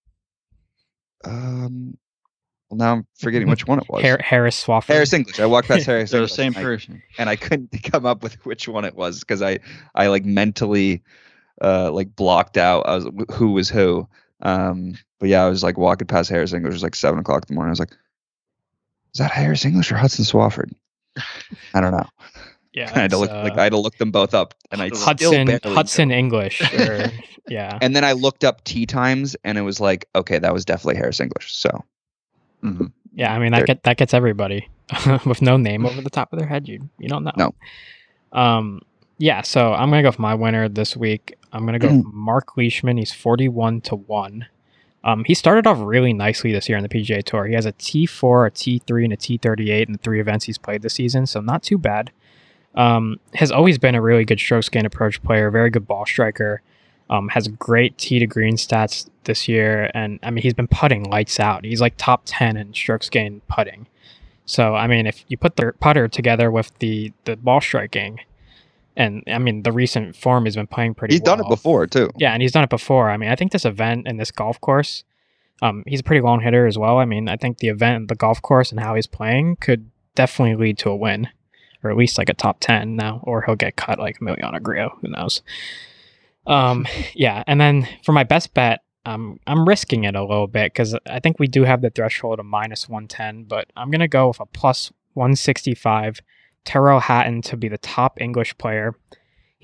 Um, 1.25 1.97
well, 2.71 2.79
now 2.79 2.93
I'm 2.95 3.07
forgetting 3.19 3.49
which 3.49 3.67
one 3.67 3.79
it 3.79 3.87
was. 3.89 4.03
Har- 4.03 4.21
Harris 4.23 4.65
Swafford. 4.65 4.87
Harris 4.87 5.13
English. 5.13 5.39
I 5.41 5.47
walked 5.47 5.69
past 5.69 5.87
Harris 5.87 6.11
They're 6.11 6.21
the 6.23 6.29
same 6.29 6.49
and 6.55 6.59
I- 6.59 6.63
person. 6.63 7.03
and 7.19 7.29
I 7.31 7.37
couldn't 7.37 7.71
come 7.93 8.07
up 8.07 8.23
with 8.23 8.45
which 8.47 8.69
one 8.69 8.85
it 8.85 8.95
was 8.95 9.21
because 9.21 9.43
I 9.43 9.59
I 9.95 10.07
like 10.09 10.25
mentally 10.25 11.03
uh, 11.63 11.93
like 11.93 12.15
blocked 12.17 12.57
out. 12.57 12.87
I 12.87 12.97
was 12.97 13.07
who 13.33 13.53
was 13.53 13.69
who. 13.69 14.09
Um, 14.43 14.95
but 15.21 15.29
yeah, 15.29 15.45
I 15.45 15.49
was 15.49 15.63
like 15.63 15.79
walking 15.79 16.07
past 16.07 16.29
Harris 16.31 16.53
English. 16.53 16.71
It 16.73 16.75
was 16.75 16.83
like 16.83 16.95
seven 16.97 17.21
o'clock 17.21 17.45
in 17.49 17.55
the 17.55 17.57
morning. 17.57 17.71
I 17.71 17.73
was 17.73 17.81
like, 17.81 17.93
"Is 19.15 19.19
that 19.19 19.31
Harris 19.31 19.65
English 19.65 19.91
or 19.93 19.97
Hudson 19.97 20.25
Swafford?" 20.25 20.73
I 21.75 21.81
don't 21.81 21.93
know. 21.93 22.07
Yeah, 22.77 22.91
I 22.93 22.99
had 23.03 23.11
to 23.13 23.19
look 23.19 23.31
uh, 23.31 23.41
like 23.45 23.57
I 23.57 23.63
had 23.63 23.71
to 23.71 23.79
look 23.79 23.97
them 23.99 24.11
both 24.11 24.35
up, 24.35 24.53
and 24.73 24.83
I 24.83 24.89
still 24.89 25.05
Hudson 25.05 25.47
barely 25.47 25.61
knew. 25.65 25.75
Hudson 25.77 26.11
English. 26.11 26.61
Or, 26.75 27.09
yeah, 27.49 27.79
And 27.81 27.95
then 27.95 28.03
I 28.05 28.11
looked 28.11 28.43
up 28.43 28.65
tea 28.65 28.85
times, 28.85 29.37
and 29.45 29.57
it 29.57 29.61
was 29.61 29.79
like, 29.79 30.09
okay, 30.17 30.41
that 30.41 30.53
was 30.53 30.65
definitely 30.65 30.97
Harris 30.97 31.21
English. 31.21 31.55
So 31.55 31.85
Mhm. 32.65 32.93
yeah. 33.15 33.35
I 33.35 33.39
mean 33.39 33.53
that 33.53 33.67
get 33.67 33.83
that 33.85 33.97
gets 33.97 34.15
everybody 34.15 34.69
with 35.27 35.43
no 35.43 35.57
name 35.57 35.85
over 35.87 36.01
the 36.01 36.11
top 36.11 36.33
of 36.33 36.39
their 36.39 36.49
head. 36.49 36.67
You 36.69 36.89
you 36.99 37.09
don't 37.09 37.25
know. 37.25 37.33
No. 37.37 37.55
Um. 38.33 38.83
Yeah. 39.19 39.43
So 39.43 39.73
I'm 39.73 39.91
gonna 39.91 40.03
go 40.03 40.09
with 40.09 40.19
my 40.19 40.35
winner 40.35 40.69
this 40.69 40.97
week. 40.97 41.37
I'm 41.53 41.65
gonna 41.65 41.79
go 41.79 41.89
Mm. 41.89 42.05
with 42.05 42.13
Mark 42.15 42.57
Leishman. 42.57 42.97
He's 42.97 43.13
41 43.13 43.81
to 43.83 43.97
one. 43.97 44.47
Um, 45.05 45.23
he 45.25 45.35
started 45.35 45.67
off 45.67 45.79
really 45.81 46.15
nicely 46.15 46.51
this 46.51 46.67
year 46.69 46.79
on 46.79 46.83
the 46.83 46.89
PGA 46.89 47.23
Tour. 47.23 47.45
He 47.47 47.55
has 47.55 47.67
a 47.67 47.73
T4, 47.73 48.47
a 48.47 48.51
T3, 48.51 49.05
and 49.05 49.13
a 49.13 49.17
T38 49.19 49.87
in 49.87 49.93
the 49.93 49.99
three 49.99 50.19
events 50.19 50.47
he's 50.47 50.57
played 50.57 50.81
this 50.81 50.95
season, 50.95 51.27
so 51.27 51.41
not 51.43 51.63
too 51.63 51.77
bad. 51.77 52.11
Um, 52.75 53.21
has 53.35 53.53
always 53.53 53.77
been 53.79 53.95
a 53.95 54.01
really 54.01 54.25
good 54.25 54.41
stroke 54.41 54.65
gain 54.71 54.87
approach 54.87 55.23
player, 55.23 55.51
very 55.51 55.69
good 55.69 55.87
ball 55.87 56.07
striker. 56.07 56.63
Um, 57.15 57.29
has 57.29 57.47
great 57.49 57.97
tee 57.97 58.19
to 58.19 58.27
green 58.27 58.57
stats 58.57 59.09
this 59.25 59.47
year, 59.47 59.91
and 59.95 60.19
I 60.23 60.31
mean 60.31 60.43
he's 60.43 60.55
been 60.55 60.69
putting 60.69 61.05
lights 61.05 61.39
out. 61.39 61.65
He's 61.65 61.81
like 61.81 61.95
top 61.97 62.23
ten 62.25 62.57
in 62.57 62.75
strokes 62.75 63.09
gained 63.09 63.47
putting. 63.47 63.87
So 64.47 64.75
I 64.75 64.87
mean, 64.87 65.07
if 65.07 65.25
you 65.29 65.37
put 65.37 65.57
the 65.57 65.73
putter 65.81 66.09
together 66.09 66.51
with 66.51 66.77
the 66.79 67.13
the 67.25 67.37
ball 67.37 67.61
striking, 67.61 68.21
and 68.97 69.23
I 69.27 69.39
mean 69.39 69.63
the 69.63 69.73
recent 69.73 70.17
form 70.17 70.45
has 70.45 70.57
been 70.57 70.67
playing 70.67 70.95
pretty. 70.95 71.15
he's 71.15 71.21
done 71.21 71.41
it 71.41 71.49
before 71.49 71.87
too. 71.87 72.11
Yeah, 72.17 72.33
and 72.33 72.43
he's 72.43 72.53
done 72.53 72.65
it 72.65 72.71
before. 72.71 73.11
I 73.11 73.17
mean, 73.17 73.31
I 73.31 73.37
think 73.37 73.53
this 73.53 73.65
event 73.65 74.07
and 74.07 74.19
this 74.19 74.31
golf 74.31 74.61
course, 74.61 75.05
um, 75.63 75.85
he's 75.87 76.01
a 76.01 76.05
pretty 76.05 76.21
long 76.21 76.41
hitter 76.41 76.67
as 76.67 76.77
well. 76.77 76.99
I 76.99 77.05
mean, 77.05 77.29
I 77.29 77.37
think 77.37 77.59
the 77.59 77.69
event, 77.69 78.09
the 78.09 78.15
golf 78.15 78.43
course, 78.43 78.71
and 78.71 78.81
how 78.81 78.95
he's 78.95 79.07
playing 79.07 79.57
could 79.57 79.91
definitely 80.15 80.57
lead 80.57 80.79
to 80.79 80.91
a 80.91 80.97
win, 80.97 81.29
or 81.83 81.91
at 81.91 81.97
least 81.97 82.19
like 82.19 82.29
a 82.29 82.35
top 82.35 82.59
ten 82.61 82.97
now, 82.97 83.21
or 83.23 83.43
he'll 83.43 83.57
get 83.57 83.77
cut 83.77 83.99
like 83.99 84.19
Emiliano 84.19 84.61
Grillo. 84.63 84.99
Who 85.01 85.09
knows? 85.09 85.43
Um, 86.47 86.87
yeah, 87.15 87.43
and 87.47 87.61
then 87.61 87.89
for 88.05 88.13
my 88.13 88.25
best 88.25 88.55
bet, 88.55 88.81
um, 89.07 89.39
I'm 89.47 89.69
risking 89.69 90.05
it 90.05 90.17
a 90.17 90.25
little 90.25 90.47
bit 90.47 90.73
because 90.73 90.97
I 91.07 91.21
think 91.21 91.39
we 91.39 91.47
do 91.47 91.65
have 91.65 91.83
the 91.83 91.91
threshold 91.91 92.41
of 92.41 92.47
minus 92.47 92.89
one 92.89 93.07
ten, 93.07 93.45
but 93.45 93.71
I'm 93.77 93.91
gonna 93.91 94.09
go 94.09 94.29
with 94.29 94.41
a 94.41 94.47
plus 94.47 94.93
one 95.13 95.37
sixty 95.37 95.75
five. 95.75 96.21
Tyrrell 96.65 97.01
Hatton 97.01 97.43
to 97.43 97.59
be 97.59 97.69
the 97.69 97.77
top 97.77 98.19
English 98.19 98.57
player 98.57 98.95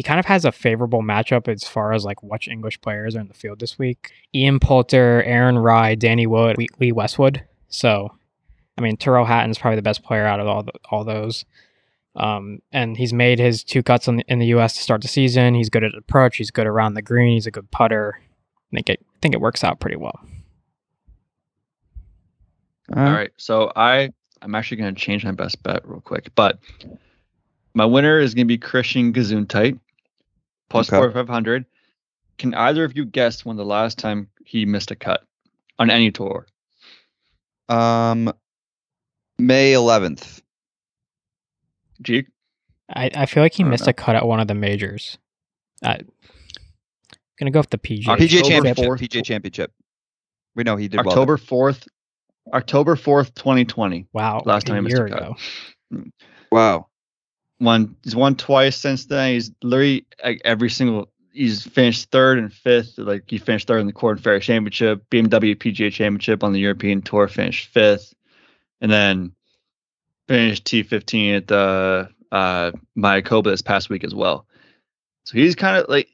he 0.00 0.02
kind 0.02 0.18
of 0.18 0.24
has 0.24 0.46
a 0.46 0.50
favorable 0.52 1.02
matchup 1.02 1.46
as 1.46 1.64
far 1.64 1.92
as 1.92 2.06
like 2.06 2.22
which 2.22 2.48
English 2.48 2.80
players 2.80 3.14
are 3.14 3.20
in 3.20 3.28
the 3.28 3.34
field 3.34 3.60
this 3.60 3.78
week. 3.78 4.10
Ian 4.34 4.58
Poulter, 4.58 5.22
Aaron 5.24 5.58
Rai, 5.58 5.94
Danny 5.94 6.26
Wood, 6.26 6.56
Lee- 6.78 6.90
Westwood. 6.90 7.44
So, 7.68 8.08
I 8.78 8.80
mean, 8.80 8.96
Tyrrell 8.96 9.26
Hatton's 9.26 9.58
probably 9.58 9.76
the 9.76 9.82
best 9.82 10.02
player 10.02 10.24
out 10.24 10.40
of 10.40 10.46
all 10.46 10.62
the, 10.62 10.72
all 10.90 11.04
those. 11.04 11.44
Um, 12.16 12.58
and 12.72 12.96
he's 12.96 13.12
made 13.12 13.38
his 13.38 13.62
two 13.62 13.82
cuts 13.82 14.08
in 14.08 14.16
the, 14.16 14.24
in 14.26 14.38
the 14.40 14.46
U.S. 14.46 14.74
to 14.74 14.82
start 14.82 15.00
the 15.02 15.08
season. 15.08 15.54
He's 15.54 15.70
good 15.70 15.84
at 15.84 15.94
approach. 15.94 16.36
He's 16.36 16.50
good 16.50 16.66
around 16.66 16.94
the 16.94 17.02
green. 17.02 17.34
He's 17.34 17.46
a 17.46 17.50
good 17.52 17.70
putter. 17.70 18.18
I 18.72 18.76
think 18.76 18.90
it, 18.90 19.00
I 19.14 19.18
think 19.22 19.34
it 19.34 19.40
works 19.40 19.62
out 19.62 19.78
pretty 19.80 19.96
well. 19.96 20.18
Uh, 22.94 23.00
All 23.00 23.12
right. 23.12 23.30
So 23.36 23.72
I 23.76 24.10
I'm 24.42 24.54
actually 24.54 24.78
going 24.78 24.94
to 24.94 25.00
change 25.00 25.24
my 25.24 25.32
best 25.32 25.62
bet 25.62 25.86
real 25.86 26.00
quick, 26.00 26.30
but 26.34 26.58
my 27.74 27.84
winner 27.84 28.18
is 28.18 28.34
going 28.34 28.46
to 28.46 28.48
be 28.48 28.58
Christiaan 28.58 29.12
Bezuidenhout 29.12 29.78
plus 30.68 30.88
Okay. 30.88 30.96
4500. 30.98 31.64
Can 32.38 32.54
either 32.54 32.84
of 32.84 32.96
you 32.96 33.04
guess 33.04 33.44
when 33.44 33.56
the 33.56 33.64
last 33.64 33.98
time 33.98 34.28
he 34.44 34.64
missed 34.64 34.90
a 34.90 34.96
cut 34.96 35.22
on 35.78 35.90
any 35.90 36.10
tour? 36.10 36.46
Um, 37.68 38.32
May 39.38 39.72
11th. 39.74 40.40
G. 42.02 42.26
I, 42.94 43.10
I 43.14 43.26
feel 43.26 43.42
like 43.42 43.54
he 43.54 43.64
I 43.64 43.66
missed 43.68 43.86
know. 43.86 43.90
a 43.90 43.94
cut 43.94 44.16
at 44.16 44.26
one 44.26 44.40
of 44.40 44.48
the 44.48 44.54
majors. 44.54 45.18
I'm 45.82 46.06
gonna 47.38 47.50
go 47.50 47.60
with 47.60 47.70
the 47.70 47.78
PGA. 47.78 48.08
October 48.08 48.24
PGA 48.24 48.48
Championship. 48.48 48.84
4th. 48.84 48.98
PGA 48.98 49.24
Championship. 49.24 49.72
We 50.54 50.64
know 50.64 50.76
he 50.76 50.88
did. 50.88 51.00
October 51.00 51.36
4th. 51.36 51.86
October 52.52 52.96
4th, 52.96 53.34
2020. 53.34 54.06
Wow, 54.12 54.42
Last 54.44 54.66
time 54.66 54.76
a 54.76 54.78
he 54.78 54.84
missed 54.84 54.96
year 54.96 55.06
a 55.06 55.10
cut. 55.10 55.18
ago. 55.22 55.36
Hmm. 55.92 56.02
Wow. 56.50 56.86
Won 57.60 57.94
he's 58.02 58.16
won 58.16 58.34
twice 58.36 58.76
since 58.76 59.06
then. 59.06 59.34
He's 59.34 59.52
literally 59.62 60.06
like, 60.24 60.40
every 60.44 60.70
single 60.70 61.10
he's 61.32 61.62
finished 61.62 62.10
third 62.10 62.38
and 62.38 62.52
fifth. 62.52 62.98
Like 62.98 63.24
he 63.28 63.38
finished 63.38 63.66
third 63.68 63.80
in 63.80 63.86
the 63.86 63.92
Corn 63.92 64.18
Ferry 64.18 64.40
Championship, 64.40 65.02
BMW 65.10 65.54
PGA 65.54 65.92
Championship 65.92 66.42
on 66.42 66.52
the 66.52 66.60
European 66.60 67.02
Tour, 67.02 67.28
finished 67.28 67.68
fifth, 67.68 68.14
and 68.80 68.90
then 68.90 69.32
finished 70.30 70.64
T15 70.64 71.36
at 71.38 71.46
the 71.48 72.08
uh 72.30 72.70
Mayakoba 72.96 73.44
this 73.44 73.62
past 73.62 73.90
week 73.90 74.04
as 74.04 74.14
well. 74.14 74.46
So 75.24 75.36
he's 75.36 75.56
kind 75.56 75.76
of 75.76 75.88
like 75.88 76.08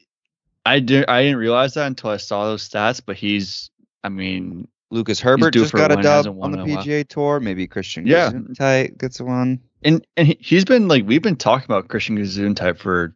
I 0.65 0.79
didn't 0.79 1.07
I 1.09 1.21
didn't 1.23 1.37
realize 1.37 1.75
that 1.75 1.85
until 1.85 2.09
I 2.09 2.17
saw 2.17 2.45
those 2.45 2.67
stats, 2.67 2.99
but 3.05 3.15
he's 3.15 3.69
I 4.03 4.09
mean 4.09 4.67
Lucas 4.89 5.19
Herbert 5.19 5.53
just 5.53 5.73
got 5.73 5.91
a 5.91 6.01
dub 6.01 6.25
on 6.41 6.51
the 6.51 6.61
in 6.63 6.69
a 6.71 6.75
while. 6.75 6.83
PGA 6.83 7.07
Tour. 7.07 7.39
Maybe 7.39 7.67
Christian 7.67 8.07
Yeah. 8.07 8.31
Tight 8.57 8.97
gets 8.97 9.21
one. 9.21 9.59
and 9.83 10.03
and 10.17 10.27
he, 10.29 10.37
he's 10.39 10.65
been 10.65 10.87
like 10.87 11.05
we've 11.05 11.21
been 11.21 11.35
talking 11.35 11.65
about 11.65 11.87
Christiaan 11.87 12.17
Bezuidenhout 12.17 12.79
for 12.79 13.15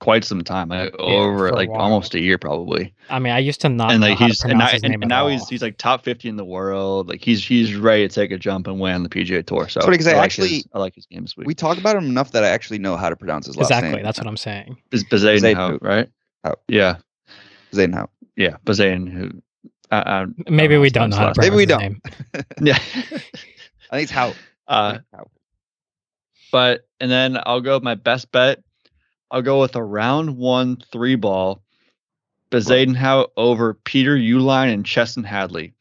quite 0.00 0.24
some 0.24 0.42
time, 0.42 0.68
like 0.68 0.94
over 0.98 1.38
for 1.38 1.48
a 1.48 1.54
like 1.54 1.68
almost 1.70 2.14
a 2.14 2.20
year 2.20 2.38
probably. 2.38 2.94
I 3.10 3.18
mean, 3.18 3.32
I 3.32 3.38
used 3.38 3.60
to 3.62 3.68
not 3.68 3.90
and 3.92 4.00
know 4.00 4.08
like 4.08 4.18
how 4.18 4.26
he's 4.26 4.38
to 4.38 4.44
and, 4.44 4.52
pronounce 4.52 4.70
now, 4.70 4.74
his 4.74 4.82
and, 4.84 4.90
name 4.92 5.02
and 5.02 5.08
now 5.08 5.22
all. 5.24 5.28
he's 5.28 5.48
he's 5.48 5.62
like 5.62 5.76
top 5.78 6.04
fifty 6.04 6.28
in 6.28 6.36
the 6.36 6.44
world. 6.44 7.08
Like 7.08 7.22
he's 7.22 7.44
he's 7.44 7.74
ready 7.74 8.06
to 8.06 8.14
take 8.14 8.30
a 8.30 8.38
jump 8.38 8.66
and 8.66 8.78
win 8.78 9.02
the 9.02 9.08
PGA 9.08 9.44
Tour. 9.44 9.68
So 9.68 9.78
It's 9.80 9.84
funny 9.86 9.96
'cause 9.98 10.06
I 10.06 10.12
like 10.14 10.24
actually- 10.24 10.48
his, 10.48 10.68
I 10.72 10.78
like 10.78 10.94
his 10.94 11.06
game 11.06 11.22
this 11.22 11.36
week. 11.36 11.46
We 11.46 11.54
talk 11.54 11.78
about 11.78 11.96
him 11.96 12.04
enough 12.04 12.32
that 12.32 12.44
I 12.44 12.48
actually 12.48 12.78
know 12.78 12.96
how 12.96 13.08
to 13.10 13.16
pronounce 13.16 13.46
his 13.46 13.56
last 13.56 13.66
exactly. 13.66 13.88
name. 13.90 13.98
Exactly, 14.00 14.06
that's 14.06 14.18
what 14.18 14.26
I'm 14.28 14.36
saying. 14.36 14.76
is 14.92 15.04
Bazaine 15.04 15.40
Zayn 15.40 15.78
right? 15.82 16.08
Hout. 16.44 16.60
Yeah, 16.68 16.96
Zayn 17.72 18.06
yeah, 18.36 18.56
Bazaine 18.64 19.06
who. 19.06 19.30
Uh, 19.90 19.94
uh, 19.94 20.26
Maybe 20.50 20.76
we 20.76 20.90
don't 20.90 21.08
know 21.10 21.16
how 21.16 21.32
to 21.32 21.40
Maybe 21.40 21.56
we 21.56 21.64
pronounce 21.66 21.94
his 22.34 22.44
don't. 22.44 22.46
Yeah. 22.66 22.74
I 23.90 23.96
think 23.96 24.02
it's 24.02 24.10
how. 24.12 24.34
uh, 24.68 24.98
But 26.52 26.86
and 27.00 27.10
then 27.10 27.38
I'll 27.44 27.60
go 27.60 27.74
with 27.76 27.82
my 27.82 27.94
best 27.94 28.30
bet. 28.32 28.60
I'll 29.30 29.42
go 29.42 29.60
with 29.60 29.76
a 29.76 29.82
round 29.82 30.36
one 30.36 30.78
three 30.92 31.14
ball. 31.16 31.62
Bezuidenhout 32.50 33.28
over 33.36 33.74
Peter 33.74 34.16
Uihlein 34.16 34.72
and 34.72 34.84
Chesson 34.84 35.22
Hadley. 35.24 35.74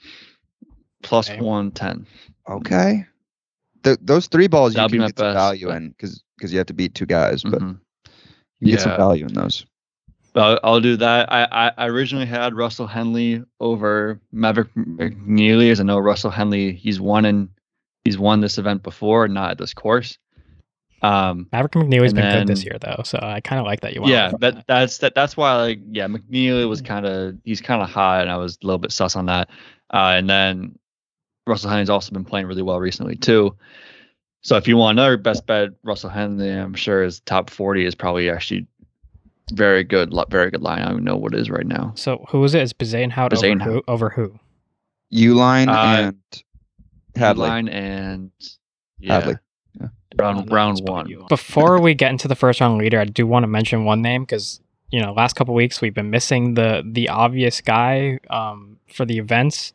Plus 1.02 1.30
Okay. 1.30 1.40
one 1.40 1.72
ten. 1.72 2.06
Okay. 2.50 3.06
Th- 3.84 3.98
those 4.02 4.28
three 4.28 4.48
balls 4.48 4.74
That'll 4.74 4.92
you 4.94 5.00
my 5.00 5.06
can 5.06 5.12
get 5.12 5.20
some 5.20 5.34
value 5.34 5.68
but- 5.68 5.78
in 5.78 5.90
because 5.90 6.24
because 6.38 6.52
you 6.52 6.58
have 6.60 6.68
to 6.68 6.74
beat 6.74 6.94
two 6.94 7.06
guys, 7.06 7.42
but 7.42 7.62
Mhm. 7.62 7.80
you 8.60 8.68
can 8.68 8.68
get 8.72 8.82
some 8.82 8.98
value 8.98 9.26
in 9.26 9.34
those. 9.34 9.66
I'll, 10.36 10.60
I'll 10.64 10.82
do 10.82 10.98
that. 10.98 11.32
I, 11.32 11.46
I 11.46 11.72
I 11.78 11.88
originally 11.88 12.26
had 12.28 12.54
Russell 12.54 12.86
Henley 12.86 13.44
over 13.60 14.20
Maverick 14.32 14.68
McNealy, 14.76 15.72
as 15.72 15.80
I 15.80 15.84
know 15.84 15.98
Russell 15.98 16.30
Henley 16.32 16.74
he's 16.74 17.00
won 17.00 17.26
and 17.26 17.50
he's 18.04 18.20
won 18.20 18.42
this 18.42 18.58
event 18.60 18.84
before, 18.84 19.28
not 19.28 19.52
at 19.52 19.58
this 19.58 19.74
course. 19.74 20.18
Um, 21.02 21.48
Maverick 21.52 21.74
McNealy's 21.74 22.12
And 22.12 22.16
been 22.22 22.40
good 22.40 22.48
this 22.48 22.64
year 22.64 22.78
though, 22.82 23.02
so 23.06 23.20
I 23.22 23.40
kind 23.42 23.60
of 23.60 23.66
like 23.66 23.82
that 23.82 23.94
you. 23.94 24.02
went 24.02 24.12
yeah, 24.12 24.32
with 24.32 24.42
that 24.42 24.66
that's 24.68 24.98
that 25.00 25.14
that's 25.16 25.38
why 25.38 25.56
like 25.56 25.80
yeah, 25.92 26.08
McNeely 26.08 26.68
was 26.68 26.82
kind 26.82 27.06
of 27.06 27.36
he's 27.44 27.62
kind 27.62 27.82
of 27.82 27.90
hot, 27.90 28.22
and 28.22 28.32
I 28.32 28.38
was 28.38 28.58
a 28.64 28.66
little 28.66 28.80
bit 28.80 28.92
sus 28.92 29.16
on 29.16 29.28
that. 29.28 29.50
Uh, 29.94 30.16
and 30.18 30.30
then 30.30 30.78
Russell 31.46 31.70
Henley's 31.70 31.90
also 31.90 32.12
been 32.12 32.26
playing 32.26 32.48
really 32.48 32.64
well 32.64 32.80
recently 32.80 33.16
too. 33.16 33.56
So 34.42 34.56
if 34.56 34.68
you 34.68 34.78
want 34.78 34.98
another 34.98 35.18
best 35.18 35.46
bet, 35.46 35.70
Russell 35.84 36.10
Henley, 36.10 36.50
I'm 36.52 36.74
sure 36.74 37.04
his 37.04 37.20
top 37.22 37.50
40 37.50 37.86
is 37.86 37.96
probably 37.96 38.30
actually 38.30 38.66
very 39.54 39.84
good, 39.84 40.14
very 40.30 40.52
good 40.52 40.62
line. 40.62 40.82
I 40.82 40.90
don't 40.90 41.04
know 41.04 41.16
what 41.18 41.34
it 41.34 41.40
is 41.40 41.50
right 41.50 41.66
now. 41.66 41.94
So 41.96 42.26
who 42.30 42.44
is 42.44 42.54
it? 42.54 42.62
Is 42.62 42.74
Bazanehout 42.74 43.34
over 43.34 43.46
Bazanehout. 43.48 43.64
who? 43.64 43.84
Over 43.88 44.10
who? 44.10 44.40
Uihlein 45.14 45.68
Uh, 45.68 46.02
and 46.08 46.44
Hadley. 47.16 47.48
Line 47.48 47.68
and 47.70 48.32
yeah, 49.00 49.20
Hadley. 49.20 49.36
Round 50.20 50.52
round 50.52 50.80
one. 50.84 51.08
Before 51.30 51.80
we 51.82 51.94
get 51.94 52.12
into 52.12 52.28
the 52.28 52.36
first 52.36 52.60
round 52.62 52.78
leader, 52.78 53.00
I 53.00 53.06
do 53.06 53.28
want 53.28 53.44
to 53.44 53.48
mention 53.48 53.86
one 53.86 54.02
name 54.02 54.24
because 54.24 54.60
you 54.90 55.02
know 55.02 55.14
last 55.14 55.36
couple 55.36 55.54
weeks 55.54 55.82
we've 55.82 55.94
been 55.94 56.10
missing 56.10 56.54
the 56.56 56.84
the 56.86 57.10
obvious 57.10 57.62
guy 57.62 58.20
um, 58.30 58.78
for 58.88 59.06
the 59.06 59.18
events. 59.18 59.74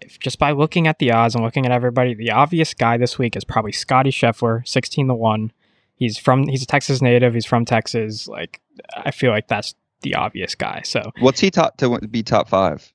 If, 0.00 0.18
just 0.18 0.38
by 0.38 0.52
looking 0.52 0.86
at 0.86 0.98
the 0.98 1.12
odds 1.12 1.34
and 1.34 1.44
looking 1.44 1.66
at 1.66 1.72
everybody, 1.72 2.14
the 2.14 2.30
obvious 2.30 2.72
guy 2.72 2.96
this 2.96 3.18
week 3.18 3.36
is 3.36 3.44
probably 3.44 3.72
Scottie 3.72 4.10
Scheffler, 4.10 4.66
sixteen 4.66 5.08
to 5.08 5.14
one. 5.14 5.52
He's 5.94 6.16
from 6.18 6.48
he's 6.48 6.62
a 6.62 6.66
Texas 6.66 7.02
native. 7.02 7.34
He's 7.34 7.46
from 7.46 7.64
Texas. 7.64 8.26
Like 8.26 8.60
I 8.96 9.10
feel 9.10 9.30
like 9.30 9.48
that's 9.48 9.74
the 10.00 10.14
obvious 10.14 10.54
guy. 10.54 10.82
So 10.84 11.12
What's 11.20 11.40
he 11.40 11.50
top 11.50 11.76
to 11.76 11.98
be 12.08 12.22
top 12.22 12.48
five? 12.48 12.92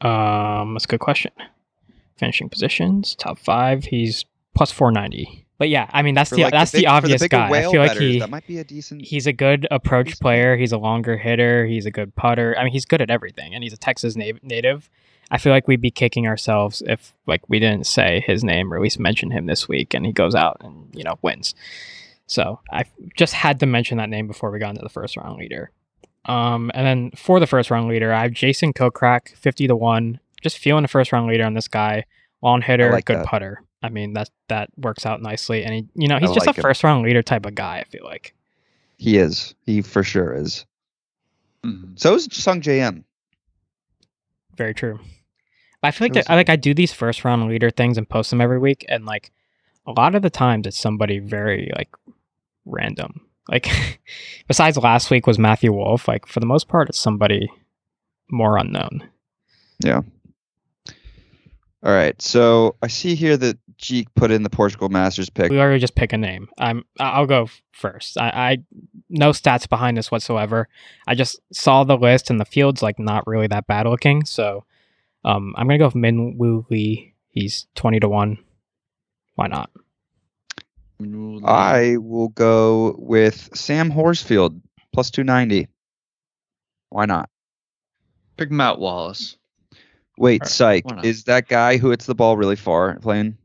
um, 0.00 0.74
that's 0.74 0.84
a 0.84 0.88
good 0.88 1.00
question. 1.00 1.32
Finishing 2.16 2.48
positions, 2.48 3.14
top 3.16 3.38
five. 3.38 3.84
He's 3.86 4.24
plus 4.54 4.70
four 4.70 4.92
ninety. 4.92 5.41
But 5.58 5.68
yeah, 5.68 5.88
I 5.92 6.02
mean 6.02 6.14
that's 6.14 6.30
For, 6.30 6.36
the 6.36 6.42
like, 6.42 6.52
that's 6.52 6.72
the, 6.72 6.78
big- 6.78 6.86
for 6.86 6.90
obvious 6.92 7.20
bigger 7.22 7.36
guy. 7.36 7.48
I 7.48 7.62
feel 7.62 7.80
like 7.80 7.90
betters, 7.90 8.00
he 8.00 8.18
that 8.18 8.30
might 8.30 8.46
be 8.46 8.58
a 8.58 8.64
decent. 8.64 9.02
he's 9.02 9.26
a 9.26 9.32
good 9.32 9.66
approach 9.70 10.18
player. 10.18 10.56
He's 10.56 10.72
a 10.72 10.78
longer 10.78 11.16
hitter. 11.16 11.66
He's 11.66 11.86
a 11.86 11.90
good 11.90 12.14
putter. 12.16 12.56
I 12.58 12.64
mean, 12.64 12.72
he's 12.72 12.84
good 12.84 13.00
at 13.00 13.10
everything, 13.10 13.54
and 13.54 13.62
he's 13.62 13.72
a 13.72 13.76
Texas 13.76 14.16
na- 14.16 14.38
native. 14.42 14.90
I 15.30 15.38
feel 15.38 15.52
like 15.52 15.66
we'd 15.66 15.80
be 15.80 15.90
kicking 15.90 16.26
ourselves 16.26 16.82
if 16.86 17.14
like 17.26 17.48
we 17.48 17.58
didn't 17.58 17.86
say 17.86 18.22
his 18.26 18.44
name 18.44 18.72
or 18.72 18.76
at 18.76 18.82
least 18.82 18.98
mention 18.98 19.30
him 19.30 19.46
this 19.46 19.68
week, 19.68 19.94
and 19.94 20.04
he 20.04 20.12
goes 20.12 20.34
out 20.34 20.58
and 20.60 20.88
you 20.94 21.04
know 21.04 21.18
wins. 21.22 21.54
So 22.26 22.60
I 22.70 22.84
just 23.16 23.34
had 23.34 23.60
to 23.60 23.66
mention 23.66 23.98
that 23.98 24.08
name 24.08 24.26
before 24.26 24.50
we 24.50 24.58
got 24.58 24.70
into 24.70 24.82
the 24.82 24.88
first 24.88 25.16
round 25.16 25.38
leader. 25.38 25.70
Um, 26.24 26.70
and 26.74 26.86
then 26.86 27.10
for 27.16 27.40
the 27.40 27.46
first 27.46 27.70
round 27.70 27.88
leader, 27.88 28.12
I 28.12 28.22
have 28.22 28.32
Jason 28.32 28.72
Kokrak, 28.72 29.36
fifty 29.36 29.66
to 29.66 29.76
one. 29.76 30.18
Just 30.40 30.58
feeling 30.58 30.82
the 30.82 30.88
first 30.88 31.12
round 31.12 31.28
leader 31.28 31.44
on 31.44 31.54
this 31.54 31.68
guy. 31.68 32.04
Long 32.42 32.62
hitter, 32.62 32.90
like 32.90 33.04
good 33.04 33.18
that. 33.18 33.26
putter. 33.26 33.62
I 33.82 33.88
mean 33.88 34.12
that 34.14 34.30
that 34.48 34.70
works 34.76 35.04
out 35.06 35.20
nicely, 35.22 35.64
and 35.64 35.74
he, 35.74 35.86
you 35.94 36.08
know, 36.08 36.18
he's 36.18 36.30
I 36.30 36.34
just 36.34 36.46
like 36.46 36.56
a 36.56 36.60
him. 36.60 36.62
first 36.62 36.84
round 36.84 37.04
leader 37.04 37.22
type 37.22 37.46
of 37.46 37.54
guy. 37.54 37.78
I 37.78 37.84
feel 37.84 38.04
like. 38.04 38.34
He 38.98 39.16
is. 39.16 39.54
He 39.66 39.82
for 39.82 40.02
sure 40.04 40.34
is. 40.34 40.64
Mhm. 41.64 41.98
So 41.98 42.14
is 42.14 42.28
Sungjae 42.28 42.78
Im. 42.78 43.04
Very 44.56 44.74
true. 44.74 44.98
But 45.80 45.88
I 45.88 45.90
feel 45.90 46.04
like 46.06 46.12
Those 46.12 46.24
that, 46.24 46.32
I 46.32 46.36
like 46.36 46.48
I 46.50 46.56
do 46.56 46.74
these 46.74 46.92
first 46.92 47.24
round 47.24 47.48
leader 47.48 47.70
things 47.70 47.98
and 47.98 48.08
post 48.08 48.30
them 48.30 48.40
every 48.40 48.58
week, 48.58 48.84
and 48.88 49.04
like 49.04 49.32
a 49.86 49.92
lot 49.92 50.14
of 50.14 50.22
the 50.22 50.30
times 50.30 50.66
it's 50.66 50.78
somebody 50.78 51.18
very 51.18 51.70
like 51.76 51.88
random. 52.64 53.20
Like 53.48 53.68
besides 54.46 54.76
last 54.76 55.10
week 55.10 55.26
was 55.26 55.38
Matthew 55.38 55.72
Wolff. 55.72 56.06
Like 56.06 56.26
for 56.26 56.38
the 56.40 56.46
most 56.46 56.68
part, 56.68 56.88
it's 56.88 56.98
somebody 57.00 57.50
more 58.30 58.56
unknown. 58.56 59.08
Yeah. 59.80 60.02
All 61.84 61.92
right. 61.92 62.20
So 62.22 62.76
I 62.82 62.86
see 62.86 63.16
here 63.16 63.36
that 63.36 63.58
Jeek 63.82 64.06
put 64.14 64.30
in 64.30 64.44
the 64.44 64.50
Portugal 64.50 64.88
Masters 64.88 65.28
pick. 65.28 65.50
We 65.50 65.58
already 65.58 65.80
just 65.80 65.94
pick 65.96 66.12
a 66.12 66.18
name. 66.18 66.48
I'm 66.58 66.84
I- 66.98 67.10
I'll 67.10 67.26
go 67.26 67.48
first. 67.72 68.16
I, 68.16 68.28
I 68.28 68.58
no 69.10 69.30
stats 69.30 69.68
behind 69.68 69.96
this 69.96 70.10
whatsoever. 70.10 70.68
I 71.06 71.14
just 71.14 71.40
saw 71.52 71.84
the 71.84 71.98
list 71.98 72.30
and 72.30 72.40
the 72.40 72.44
field's 72.44 72.82
like 72.82 72.98
not 72.98 73.26
really 73.26 73.48
that 73.48 73.66
bad 73.66 73.86
looking. 73.86 74.24
So 74.24 74.64
um, 75.24 75.54
I'm 75.58 75.66
gonna 75.66 75.78
go 75.78 75.86
with 75.86 75.94
Min 75.96 76.38
Woo 76.38 76.64
Lee. 76.70 77.14
He's 77.30 77.66
twenty 77.74 78.00
to 78.00 78.08
one. 78.08 78.38
Why 79.34 79.48
not? 79.48 79.70
I 81.44 81.96
will 81.98 82.28
go 82.28 82.94
with 82.98 83.50
Sam 83.54 83.90
Horsfield 83.90 84.60
plus 84.92 85.10
290. 85.10 85.66
Why 86.90 87.06
not? 87.06 87.28
pick 88.36 88.50
Matt 88.50 88.78
Wallace. 88.78 89.36
Wait, 90.18 90.42
Alright, 90.42 90.50
psych. 90.52 90.84
Is 91.04 91.24
that 91.24 91.48
guy 91.48 91.76
who 91.76 91.90
hits 91.90 92.06
the 92.06 92.14
ball 92.14 92.36
really 92.36 92.56
far 92.56 92.98
playing? 92.98 93.36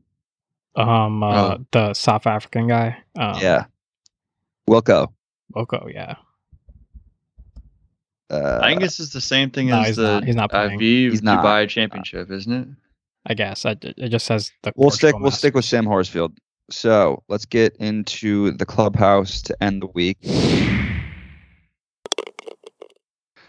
Um, 0.78 1.22
uh, 1.22 1.26
Oh. 1.56 1.64
the 1.72 1.94
South 1.94 2.26
African 2.26 2.68
guy. 2.68 2.96
Um, 3.18 3.38
yeah. 3.40 3.64
Wilco. 4.70 5.08
Boko. 5.50 5.88
Yeah. 5.92 6.14
Uh, 8.30 8.60
I 8.62 8.68
think 8.70 8.82
this 8.82 9.00
is 9.00 9.10
the 9.12 9.20
same 9.20 9.50
thing 9.50 9.68
no, 9.68 9.80
as 9.80 9.86
he's 9.88 9.96
the 9.96 10.02
not- 10.20 10.24
he's 10.24 10.36
not 10.36 10.50
playing. 10.50 10.78
Aviv 10.78 11.10
He's 11.10 11.22
not. 11.22 11.44
Dubai 11.44 11.68
Championship, 11.68 12.30
isn't 12.30 12.52
it? 12.52 12.68
I 13.26 13.34
guess 13.34 13.64
I, 13.66 13.76
it 13.82 14.08
just 14.10 14.26
says 14.26 14.52
the. 14.62 14.72
we'll 14.76 14.90
stick. 14.90 15.12
Portugal 15.12 15.22
We'll 15.22 15.30
stick 15.32 15.54
with 15.54 15.64
Sam 15.64 15.84
Horsfield. 15.86 16.36
So 16.70 17.22
let's 17.28 17.46
get 17.46 17.74
into 17.76 18.50
the 18.52 18.66
clubhouse 18.66 19.40
to 19.42 19.62
end 19.62 19.80
the 19.82 19.86
week. 19.88 20.18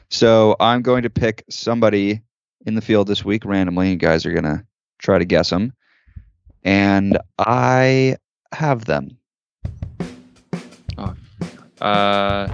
So 0.10 0.56
I'm 0.60 0.82
going 0.82 1.04
to 1.04 1.10
pick 1.10 1.44
somebody 1.50 2.22
in 2.66 2.76
the 2.76 2.82
field 2.82 3.08
this 3.08 3.24
week 3.24 3.46
randomly. 3.46 3.92
You 3.92 3.96
guys 3.98 4.26
are 4.26 4.34
gonna 4.34 4.66
try 4.98 5.18
to 5.20 5.26
guess 5.26 5.50
them, 5.50 5.74
and 6.64 7.18
I 7.38 8.18
have 8.54 8.86
them. 8.86 9.18
Oh, 10.98 11.14
Uh, 11.82 12.48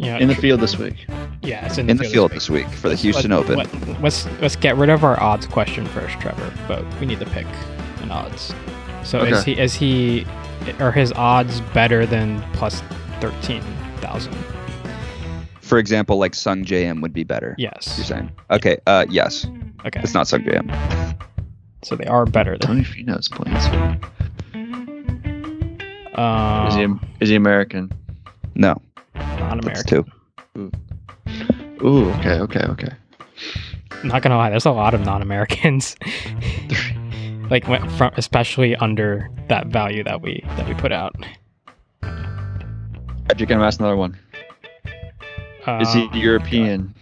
Yeah, 0.00 0.18
in 0.18 0.28
the 0.28 0.34
field 0.34 0.60
this 0.60 0.78
week. 0.78 1.06
yeah, 1.42 1.66
it's 1.66 1.76
in, 1.78 1.90
In 1.90 1.96
the 1.96 2.04
field 2.04 2.30
this 2.30 2.46
this 2.46 2.50
week 2.50 2.68
for 2.68 2.82
the 2.82 2.90
Let's- 2.90 3.02
Houston 3.02 3.30
let- 3.32 3.40
Open. 3.40 3.56
let- 3.58 4.02
let's 4.02 4.28
let's 4.40 4.54
get 4.56 4.76
rid 4.76 4.90
of 4.90 5.02
our 5.02 5.20
odds 5.20 5.46
question 5.46 5.86
first, 5.86 6.20
Trevor. 6.20 6.52
But 6.68 6.84
we 7.00 7.06
need 7.06 7.18
to 7.18 7.26
pick 7.26 7.46
an 8.02 8.10
odds. 8.12 8.54
So 9.02 9.24
is 9.24 9.42
he 9.42 9.52
is 9.58 9.74
he 9.74 10.24
are 10.78 10.92
his 10.92 11.12
odds 11.12 11.60
better 11.74 12.06
than 12.06 12.40
plus 12.52 12.80
thirteen 13.20 13.62
thousand? 14.00 14.36
For 15.60 15.78
example, 15.78 16.16
like 16.18 16.32
Sungjae 16.32 16.84
Im 16.84 17.00
would 17.00 17.12
be 17.12 17.24
better. 17.24 17.54
Yes. 17.58 17.94
You're 17.98 18.06
saying? 18.06 18.30
Okay. 18.50 18.78
Uh, 18.86 19.04
yes. 19.10 19.46
Okay. 19.84 20.00
It's 20.02 20.14
not 20.14 20.26
Sungjae 20.26 20.54
Im. 20.56 20.68
So 21.82 21.96
they 21.96 22.06
are 22.06 22.24
better 22.26 22.58
than. 22.58 22.68
Tony 22.68 22.82
Finau's 22.82 23.28
playing 23.28 23.54
this 23.54 23.68
week. 23.70 24.04
Is 26.68 26.74
he 26.74 26.84
Um, 26.84 27.00
is 27.20 27.28
he 27.28 27.36
American? 27.36 27.90
No. 28.54 28.80
not 29.14 29.62
That's 29.62 29.82
American. 29.84 30.04
two. 30.56 30.70
Ooh, 31.86 32.10
okay, 32.14 32.40
okay, 32.40 32.60
okay. 32.60 32.88
I'm 34.02 34.08
not 34.08 34.22
gonna 34.22 34.36
lie, 34.36 34.50
there's 34.50 34.66
a 34.66 34.70
lot 34.72 34.94
of 34.94 35.00
non-Americans. 35.02 35.96
like 37.50 37.66
went 37.68 37.90
from 37.92 38.12
especially 38.16 38.74
under 38.76 39.30
that 39.48 39.68
value 39.68 40.02
that 40.04 40.20
we 40.20 40.42
that 40.56 40.66
we 40.68 40.74
put 40.74 40.92
out. 40.92 41.14
Patrick, 42.02 43.50
I'm 43.52 43.62
asking 43.62 43.84
another 43.86 43.96
one. 43.96 44.18
Is 45.80 45.92
he 45.92 46.02
Um, 46.04 46.10
European? 46.14 46.94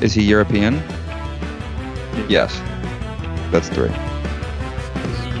Is 0.00 0.14
he 0.14 0.22
European? 0.24 0.82
Yes. 2.28 2.60
That's 3.50 3.68
three. 3.68 3.90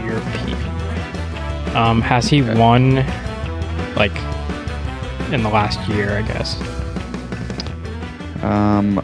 European. 0.04 0.56
Um, 1.76 2.00
has 2.00 2.28
he 2.28 2.42
Okay. 2.42 2.54
won 2.58 3.04
like 3.96 4.16
in 5.32 5.42
the 5.42 5.50
last 5.50 5.80
year? 5.88 6.16
I 6.16 6.22
guess. 6.22 6.56
Um, 8.42 9.02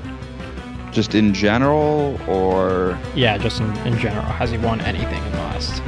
just 0.93 1.15
in 1.15 1.35
general, 1.35 2.19
or 2.29 2.99
Yeah, 3.15 3.39
just 3.39 3.61
in, 3.61 3.75
in 3.87 3.99
general, 3.99 4.25
has 4.25 4.51
he 4.51 4.59
won 4.59 4.81
anything 4.83 5.23
in 5.25 5.33
the 5.33 5.39
last? 5.39 5.83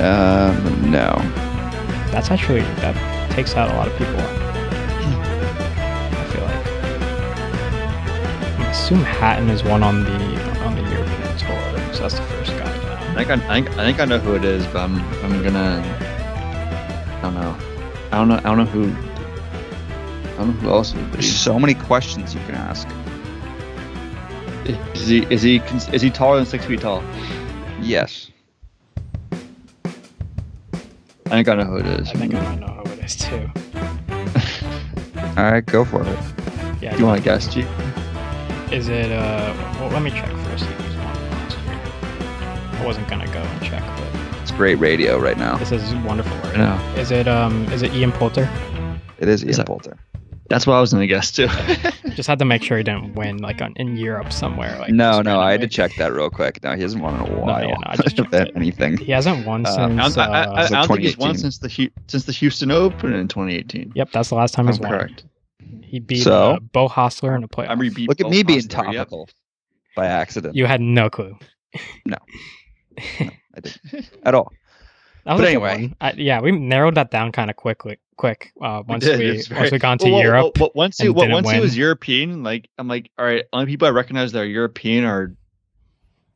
um, 0.00 0.90
no. 0.90 1.16
That's 2.12 2.30
actually 2.30 2.60
that 2.80 2.94
takes 3.30 3.54
out 3.56 3.70
a 3.70 3.74
lot 3.74 3.88
of 3.88 3.96
people. 3.98 4.14
I 4.20 6.24
feel 6.32 6.44
like. 6.44 6.66
I 8.60 8.62
assume 8.70 9.02
Hatton 9.02 9.50
is 9.50 9.64
one 9.64 9.82
on 9.82 10.04
the 10.04 10.33
that's 12.08 12.20
the 12.20 12.26
first 12.26 12.50
guy 12.52 12.84
I 13.16 13.24
think 13.24 13.30
I, 13.30 13.34
I 13.34 13.54
think 13.54 13.78
I 13.78 13.84
think 13.84 14.00
I 14.00 14.04
know 14.06 14.18
who 14.18 14.34
it 14.34 14.44
is, 14.44 14.66
but 14.66 14.78
I'm 14.78 14.98
I'm 15.22 15.40
gonna. 15.44 15.80
I 17.18 17.20
don't 17.22 17.34
know. 17.34 17.56
I 18.10 18.18
don't 18.18 18.26
know. 18.26 18.38
I 18.38 18.40
don't 18.40 18.58
know 18.58 18.64
who. 18.64 18.90
I 20.32 20.36
don't 20.36 20.48
know 20.48 20.52
who 20.54 20.70
else 20.70 20.92
it 20.92 20.96
would 20.96 21.06
be. 21.06 21.12
There's 21.12 21.32
so 21.32 21.56
many 21.60 21.74
questions 21.74 22.34
you 22.34 22.40
can 22.40 22.56
ask. 22.56 22.88
Is 24.96 25.06
he 25.06 25.18
is 25.32 25.42
he 25.42 25.58
is 25.92 26.02
he 26.02 26.10
taller 26.10 26.38
than 26.38 26.46
six 26.46 26.64
feet 26.64 26.80
tall? 26.80 27.04
Yes. 27.80 28.32
I 31.26 31.30
think 31.30 31.48
I 31.48 31.54
know 31.54 31.64
who 31.66 31.76
it 31.76 31.86
is. 31.86 32.10
I 32.10 32.14
think 32.14 32.34
I 32.34 32.40
might 32.40 32.58
know 32.58 32.82
who 32.84 32.92
it 32.94 33.04
is 33.04 33.14
too. 33.14 33.48
All 35.36 35.52
right, 35.52 35.64
go 35.64 35.84
for 35.84 36.02
it. 36.02 36.18
Yeah. 36.82 36.94
Do 36.94 36.98
you 36.98 37.06
want 37.06 37.18
to 37.18 37.24
guess, 37.24 37.46
G? 37.46 37.60
Is 38.74 38.88
it? 38.88 39.12
Uh, 39.12 39.54
well, 39.78 39.90
let 39.90 40.02
me 40.02 40.10
check 40.10 40.33
wasn't 42.84 43.08
gonna 43.08 43.26
go 43.26 43.40
and 43.40 43.62
check, 43.62 43.82
but 43.96 44.40
It's 44.42 44.50
great 44.52 44.76
radio 44.76 45.18
right 45.18 45.38
now. 45.38 45.56
this 45.56 45.72
is 45.72 45.94
wonderful. 45.96 46.36
Right? 46.38 46.58
I 46.58 46.94
know. 46.94 47.00
Is 47.00 47.10
it? 47.10 47.26
Um, 47.28 47.64
is 47.72 47.82
it 47.82 47.92
Ian 47.94 48.12
Poulter? 48.12 48.48
It 49.18 49.28
is 49.28 49.42
Ian 49.42 49.50
Is 49.50 49.56
that- 49.58 49.66
Poulter. 49.66 49.96
That's 50.50 50.66
what 50.66 50.74
I 50.74 50.80
was 50.80 50.92
gonna 50.92 51.06
guess 51.06 51.32
too. 51.32 51.46
Just 52.10 52.28
had 52.28 52.38
to 52.38 52.44
make 52.44 52.62
sure 52.62 52.76
he 52.76 52.84
didn't 52.84 53.14
win 53.14 53.38
like 53.38 53.62
on, 53.62 53.72
in 53.76 53.96
Europe 53.96 54.30
somewhere. 54.30 54.78
Like 54.78 54.90
no, 54.92 55.12
just 55.12 55.24
no, 55.24 55.40
I 55.40 55.52
had 55.52 55.62
to 55.62 55.64
randomly. 55.64 55.68
check 55.68 55.92
that 55.96 56.12
real 56.12 56.28
quick. 56.28 56.62
No, 56.62 56.74
he 56.76 56.82
hasn't 56.82 57.02
won 57.02 57.14
in 57.14 57.20
a 57.32 57.40
while. 57.40 57.62
yeah, 57.64 57.70
no, 57.70 57.80
I 57.86 57.96
just 58.02 58.14
checked 58.16 58.34
it. 58.34 58.52
anything. 58.54 58.98
He 58.98 59.10
hasn't 59.10 59.46
won 59.46 59.64
Uh, 59.64 59.70
I 59.70 59.74
since. 59.88 60.14
don't, 60.16 60.18
I, 60.28 60.42
I, 60.42 60.42
I, 60.44 60.44
uh, 60.44 60.64
I 60.66 60.68
don't 60.68 60.86
think 60.88 61.00
he's 61.00 61.16
won 61.16 61.34
2018. 61.34 61.38
since 61.38 61.58
the 61.58 61.68
Hu- 61.70 61.90
since 62.08 62.24
the 62.24 62.32
Houston 62.32 62.70
Open 62.70 63.14
in 63.14 63.26
2018. 63.26 63.92
Yep, 63.94 64.10
that's 64.12 64.28
the 64.28 64.34
last 64.34 64.52
time 64.52 64.66
he's 64.66 64.76
I'm 64.76 64.82
won. 64.82 64.90
correct. 64.98 65.24
He 65.82 65.98
beat 65.98 66.22
So? 66.22 66.52
uh, 66.52 66.60
Beau 66.60 66.88
Hossler 66.90 67.34
in 67.34 67.40
the 67.40 67.48
playoff. 67.48 67.70
I'm 67.70 67.78
repeat. 67.80 68.10
Look 68.10 68.20
at 68.20 68.24
Bo 68.24 68.30
me 68.30 68.42
being 68.42 68.60
Hossler, 68.60 68.92
yep. 68.92 69.08
topical 69.08 69.28
by 69.96 70.06
accident. 70.06 70.54
You 70.54 70.66
had 70.66 70.82
no 70.82 71.08
clue. 71.08 71.36
No. 72.04 72.16
I 72.98 73.60
didn't 73.60 74.10
at 74.24 74.34
all. 74.34 74.52
But 75.24 75.44
anyway. 75.44 75.90
I, 76.00 76.12
yeah, 76.12 76.40
we 76.40 76.52
narrowed 76.52 76.96
that 76.96 77.10
down 77.10 77.32
kind 77.32 77.48
of 77.50 77.56
quickly. 77.56 77.98
Quick, 78.16 78.52
uh, 78.62 78.82
once 78.86 79.04
we 79.04 79.10
it's 79.30 79.50
once 79.50 79.72
we 79.72 79.78
gone 79.78 79.98
to 79.98 80.04
Well, 80.04 80.14
well, 80.14 80.22
Europe. 80.22 80.60
well, 80.60 80.70
once 80.74 80.98
he, 80.98 81.08
well, 81.08 81.28
once 81.30 81.50
he 81.50 81.58
was. 81.58 81.76
European, 81.76 82.42
like 82.44 82.68
I'm 82.78 82.86
like, 82.86 83.10
all 83.18 83.24
right, 83.24 83.44
only 83.52 83.66
people 83.66 83.88
I 83.88 83.90
recognize 83.90 84.30
that 84.32 84.40
are 84.40 84.46
European 84.46 85.04
are 85.04 85.34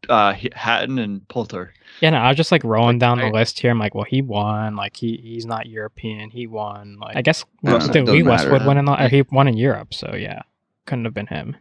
uh, 0.09 0.35
Hatton 0.55 0.99
and 0.99 1.27
Poulter. 1.29 1.73
Yeah, 2.01 2.11
no, 2.11 2.17
I 2.19 2.29
was 2.29 2.37
just 2.37 2.51
like 2.51 2.65
rolling 2.65 2.97
Like, 2.97 3.01
down 3.01 3.19
I- 3.21 3.27
the 3.27 3.33
list 3.37 3.61
here. 3.61 3.71
I'm 3.71 3.79
like, 3.79 3.95
well, 3.95 4.05
he 4.09 4.23
won. 4.23 4.75
Like 4.75 4.97
he 4.97 5.19
he's 5.23 5.47
not 5.47 5.67
European. 5.67 6.31
He 6.31 6.47
won. 6.49 6.97
Like 6.99 7.17
I 7.17 7.23
guess 7.23 7.45
No, 7.63 7.75
West- 7.75 7.95
it 7.95 8.05
Lee 8.07 8.23
Westwood 8.25 8.65
win 8.67 8.79
in 8.79 8.85
the, 8.87 9.09
he 9.09 9.23
won 9.31 9.47
in 9.47 9.57
Europe. 9.57 9.95
So 9.95 10.15
yeah, 10.17 10.43
couldn't 10.87 11.05
have 11.05 11.15
been 11.15 11.27
him. 11.29 11.57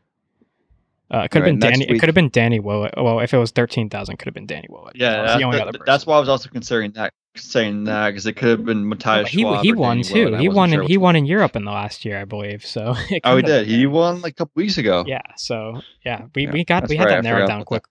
Uh, 1.13 1.19
it 1.19 1.31
could 1.31 1.39
have 1.41 1.47
Alright, 1.47 1.59
been 1.61 1.69
next 1.69 1.79
Danny. 1.79 1.91
It 1.95 1.99
could 1.99 2.09
have 2.09 2.15
been 2.15 2.29
Danny 2.29 2.59
Willett. 2.59 2.93
Well, 2.97 3.19
if 3.21 3.33
it 3.33 3.37
was 3.37 3.51
thirteen 3.51 3.89
thousand, 3.89 4.17
could 4.17 4.25
have 4.27 4.33
been 4.33 4.45
Danny 4.45 4.67
Willett. 4.69 4.95
Yeah, 4.97 5.11
That 5.11 5.21
was 5.21 5.31
that- 5.31 5.37
the 5.37 5.43
only 5.45 5.57
that- 5.59 5.67
other 5.69 5.79
that's 5.85 6.05
why 6.05 6.17
I 6.17 6.19
was 6.19 6.27
also 6.27 6.49
considering 6.49 6.91
that, 6.91 7.13
saying 7.35 7.85
that 7.85 8.09
because 8.09 8.25
it 8.25 8.33
could 8.33 8.49
have 8.49 8.65
been 8.65 8.79
Yeah, 8.79 8.83
Matthias 8.83 9.23
but 9.23 9.31
he 9.31 9.41
Schwab 9.41 9.63
he 9.63 9.71
or 9.71 9.75
won 9.75 9.97
Danny 9.97 10.03
too. 10.03 10.25
Willett, 10.25 10.41
He 10.41 10.49
won 10.49 10.69
sure 10.71 10.81
in 10.81 10.87
he 10.89 10.97
won 10.97 11.15
in 11.15 11.25
Europe 11.25 11.55
in 11.55 11.63
the 11.63 11.71
last 11.71 12.03
year, 12.03 12.19
I 12.19 12.25
believe. 12.25 12.65
So 12.65 12.93
it 13.09 13.21
Oh, 13.23 13.37
he 13.37 13.41
did. 13.41 13.67
been- 13.67 13.75
He 13.79 13.85
won 13.85 14.21
like 14.21 14.33
a 14.33 14.35
couple 14.35 14.51
weeks 14.55 14.77
ago. 14.77 15.05
Yeah. 15.07 15.21
So 15.37 15.81
yeah, 16.05 16.25
we, 16.35 16.43
Yeah, 16.43 16.51
we 16.51 16.65
got 16.65 16.89
we 16.89 16.97
had 16.97 17.05
right, 17.05 17.11
that 17.11 17.23
narrowed 17.23 17.47
down 17.47 17.57
about 17.61 17.67
quick. 17.67 17.83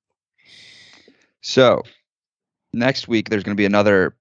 So 1.41 1.83
next 2.73 3.09
week 3.09 3.31
there's 3.31 3.45
going 3.45 3.57
to 3.57 3.61
be 3.61 3.65
another 3.67 4.15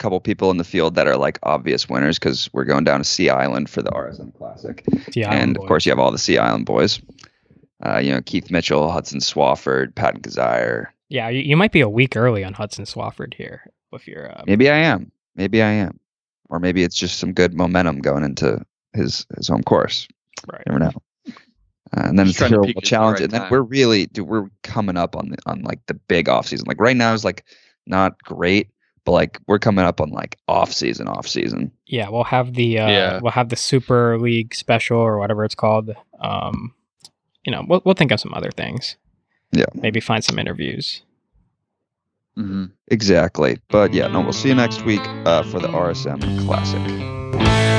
couple 0.00 0.18
people 0.20 0.50
in 0.50 0.56
the 0.56 0.64
field 0.64 0.96
that 0.96 1.06
are 1.06 1.16
like 1.16 1.38
obvious 1.44 1.88
winners 1.88 2.18
because 2.18 2.50
we're 2.52 2.64
going 2.64 2.82
down 2.84 2.98
to 2.98 3.04
Sea 3.04 3.30
Island 3.30 3.70
for 3.70 3.80
the 3.80 3.90
RSM 3.90 4.34
Classic, 4.36 4.82
Yeah, 5.14 5.32
and 5.32 5.56
of 5.56 5.66
course 5.66 5.86
you 5.86 5.92
have 5.92 6.00
all 6.00 6.10
the 6.10 6.18
Sea 6.18 6.38
Island 6.38 6.66
boys. 6.66 7.00
Uh, 7.84 7.98
you 7.98 8.12
know 8.12 8.20
Keith 8.22 8.50
Mitchell, 8.50 8.90
Hudson 8.90 9.20
Swafford, 9.20 9.94
Patton 9.94 10.20
Kizzire. 10.22 10.86
yeah, 11.08 11.28
you, 11.28 11.40
you 11.40 11.56
might 11.56 11.72
be 11.72 11.80
a 11.80 11.88
week 11.88 12.16
early 12.16 12.44
on 12.44 12.52
Hudson 12.54 12.84
Swafford 12.84 13.34
here 13.34 13.70
with 13.90 14.06
your. 14.06 14.30
Uh, 14.30 14.44
Maybe 14.46 14.70
I 14.70 14.76
am. 14.78 15.10
Maybe 15.36 15.62
I 15.62 15.70
am. 15.70 15.98
Or 16.50 16.60
maybe 16.60 16.82
it's 16.84 16.96
just 16.96 17.18
some 17.18 17.32
good 17.32 17.54
momentum 17.54 17.98
going 18.00 18.22
into 18.24 18.60
his 18.92 19.26
his 19.36 19.48
home 19.48 19.62
course. 19.62 20.06
right. 20.52 20.62
Never 20.66 20.78
know. 20.78 20.92
Uh, 21.96 22.00
and 22.08 22.18
then 22.18 22.26
Just 22.26 22.40
it's 22.40 22.46
a 22.46 22.48
trying 22.48 22.50
to 22.50 22.54
Hero 22.54 22.64
peak 22.64 22.76
World 22.76 22.76
at 22.76 22.82
the 22.84 22.88
challenge, 22.88 23.14
right 23.16 23.22
and 23.24 23.32
then 23.32 23.40
time. 23.42 23.50
we're 23.50 23.62
really, 23.62 24.06
dude, 24.06 24.26
we're 24.26 24.48
coming 24.62 24.96
up 24.96 25.16
on 25.16 25.30
the 25.30 25.36
on 25.46 25.62
like 25.62 25.80
the 25.86 25.94
big 25.94 26.28
off 26.28 26.46
season. 26.46 26.66
Like 26.68 26.80
right 26.80 26.96
now 26.96 27.12
is 27.12 27.24
like 27.24 27.44
not 27.86 28.20
great, 28.22 28.68
but 29.04 29.12
like 29.12 29.38
we're 29.46 29.58
coming 29.58 29.84
up 29.84 30.00
on 30.00 30.10
like 30.10 30.38
off 30.48 30.72
season, 30.72 31.08
off 31.08 31.26
season. 31.28 31.70
Yeah, 31.86 32.08
we'll 32.08 32.24
have 32.24 32.54
the 32.54 32.78
uh, 32.78 32.88
Yeah. 32.88 33.20
we'll 33.22 33.32
have 33.32 33.48
the 33.48 33.56
Super 33.56 34.18
League 34.18 34.54
special 34.54 34.98
or 34.98 35.18
whatever 35.18 35.44
it's 35.44 35.54
called. 35.54 35.90
Um, 36.20 36.72
you 37.44 37.52
know, 37.52 37.64
we'll 37.68 37.82
we'll 37.84 37.94
think 37.94 38.12
of 38.12 38.20
some 38.20 38.34
other 38.34 38.50
things. 38.50 38.96
Yeah. 39.52 39.66
Maybe 39.74 40.00
find 40.00 40.24
some 40.24 40.38
interviews. 40.38 41.02
hmm 42.36 42.66
Exactly. 42.88 43.58
But 43.68 43.94
yeah, 43.94 44.08
no, 44.08 44.20
we'll 44.20 44.32
see 44.32 44.48
you 44.48 44.54
next 44.54 44.84
week 44.84 45.02
uh, 45.24 45.42
for 45.44 45.60
the 45.60 45.68
RSM 45.68 46.20
Classic. 46.46 47.73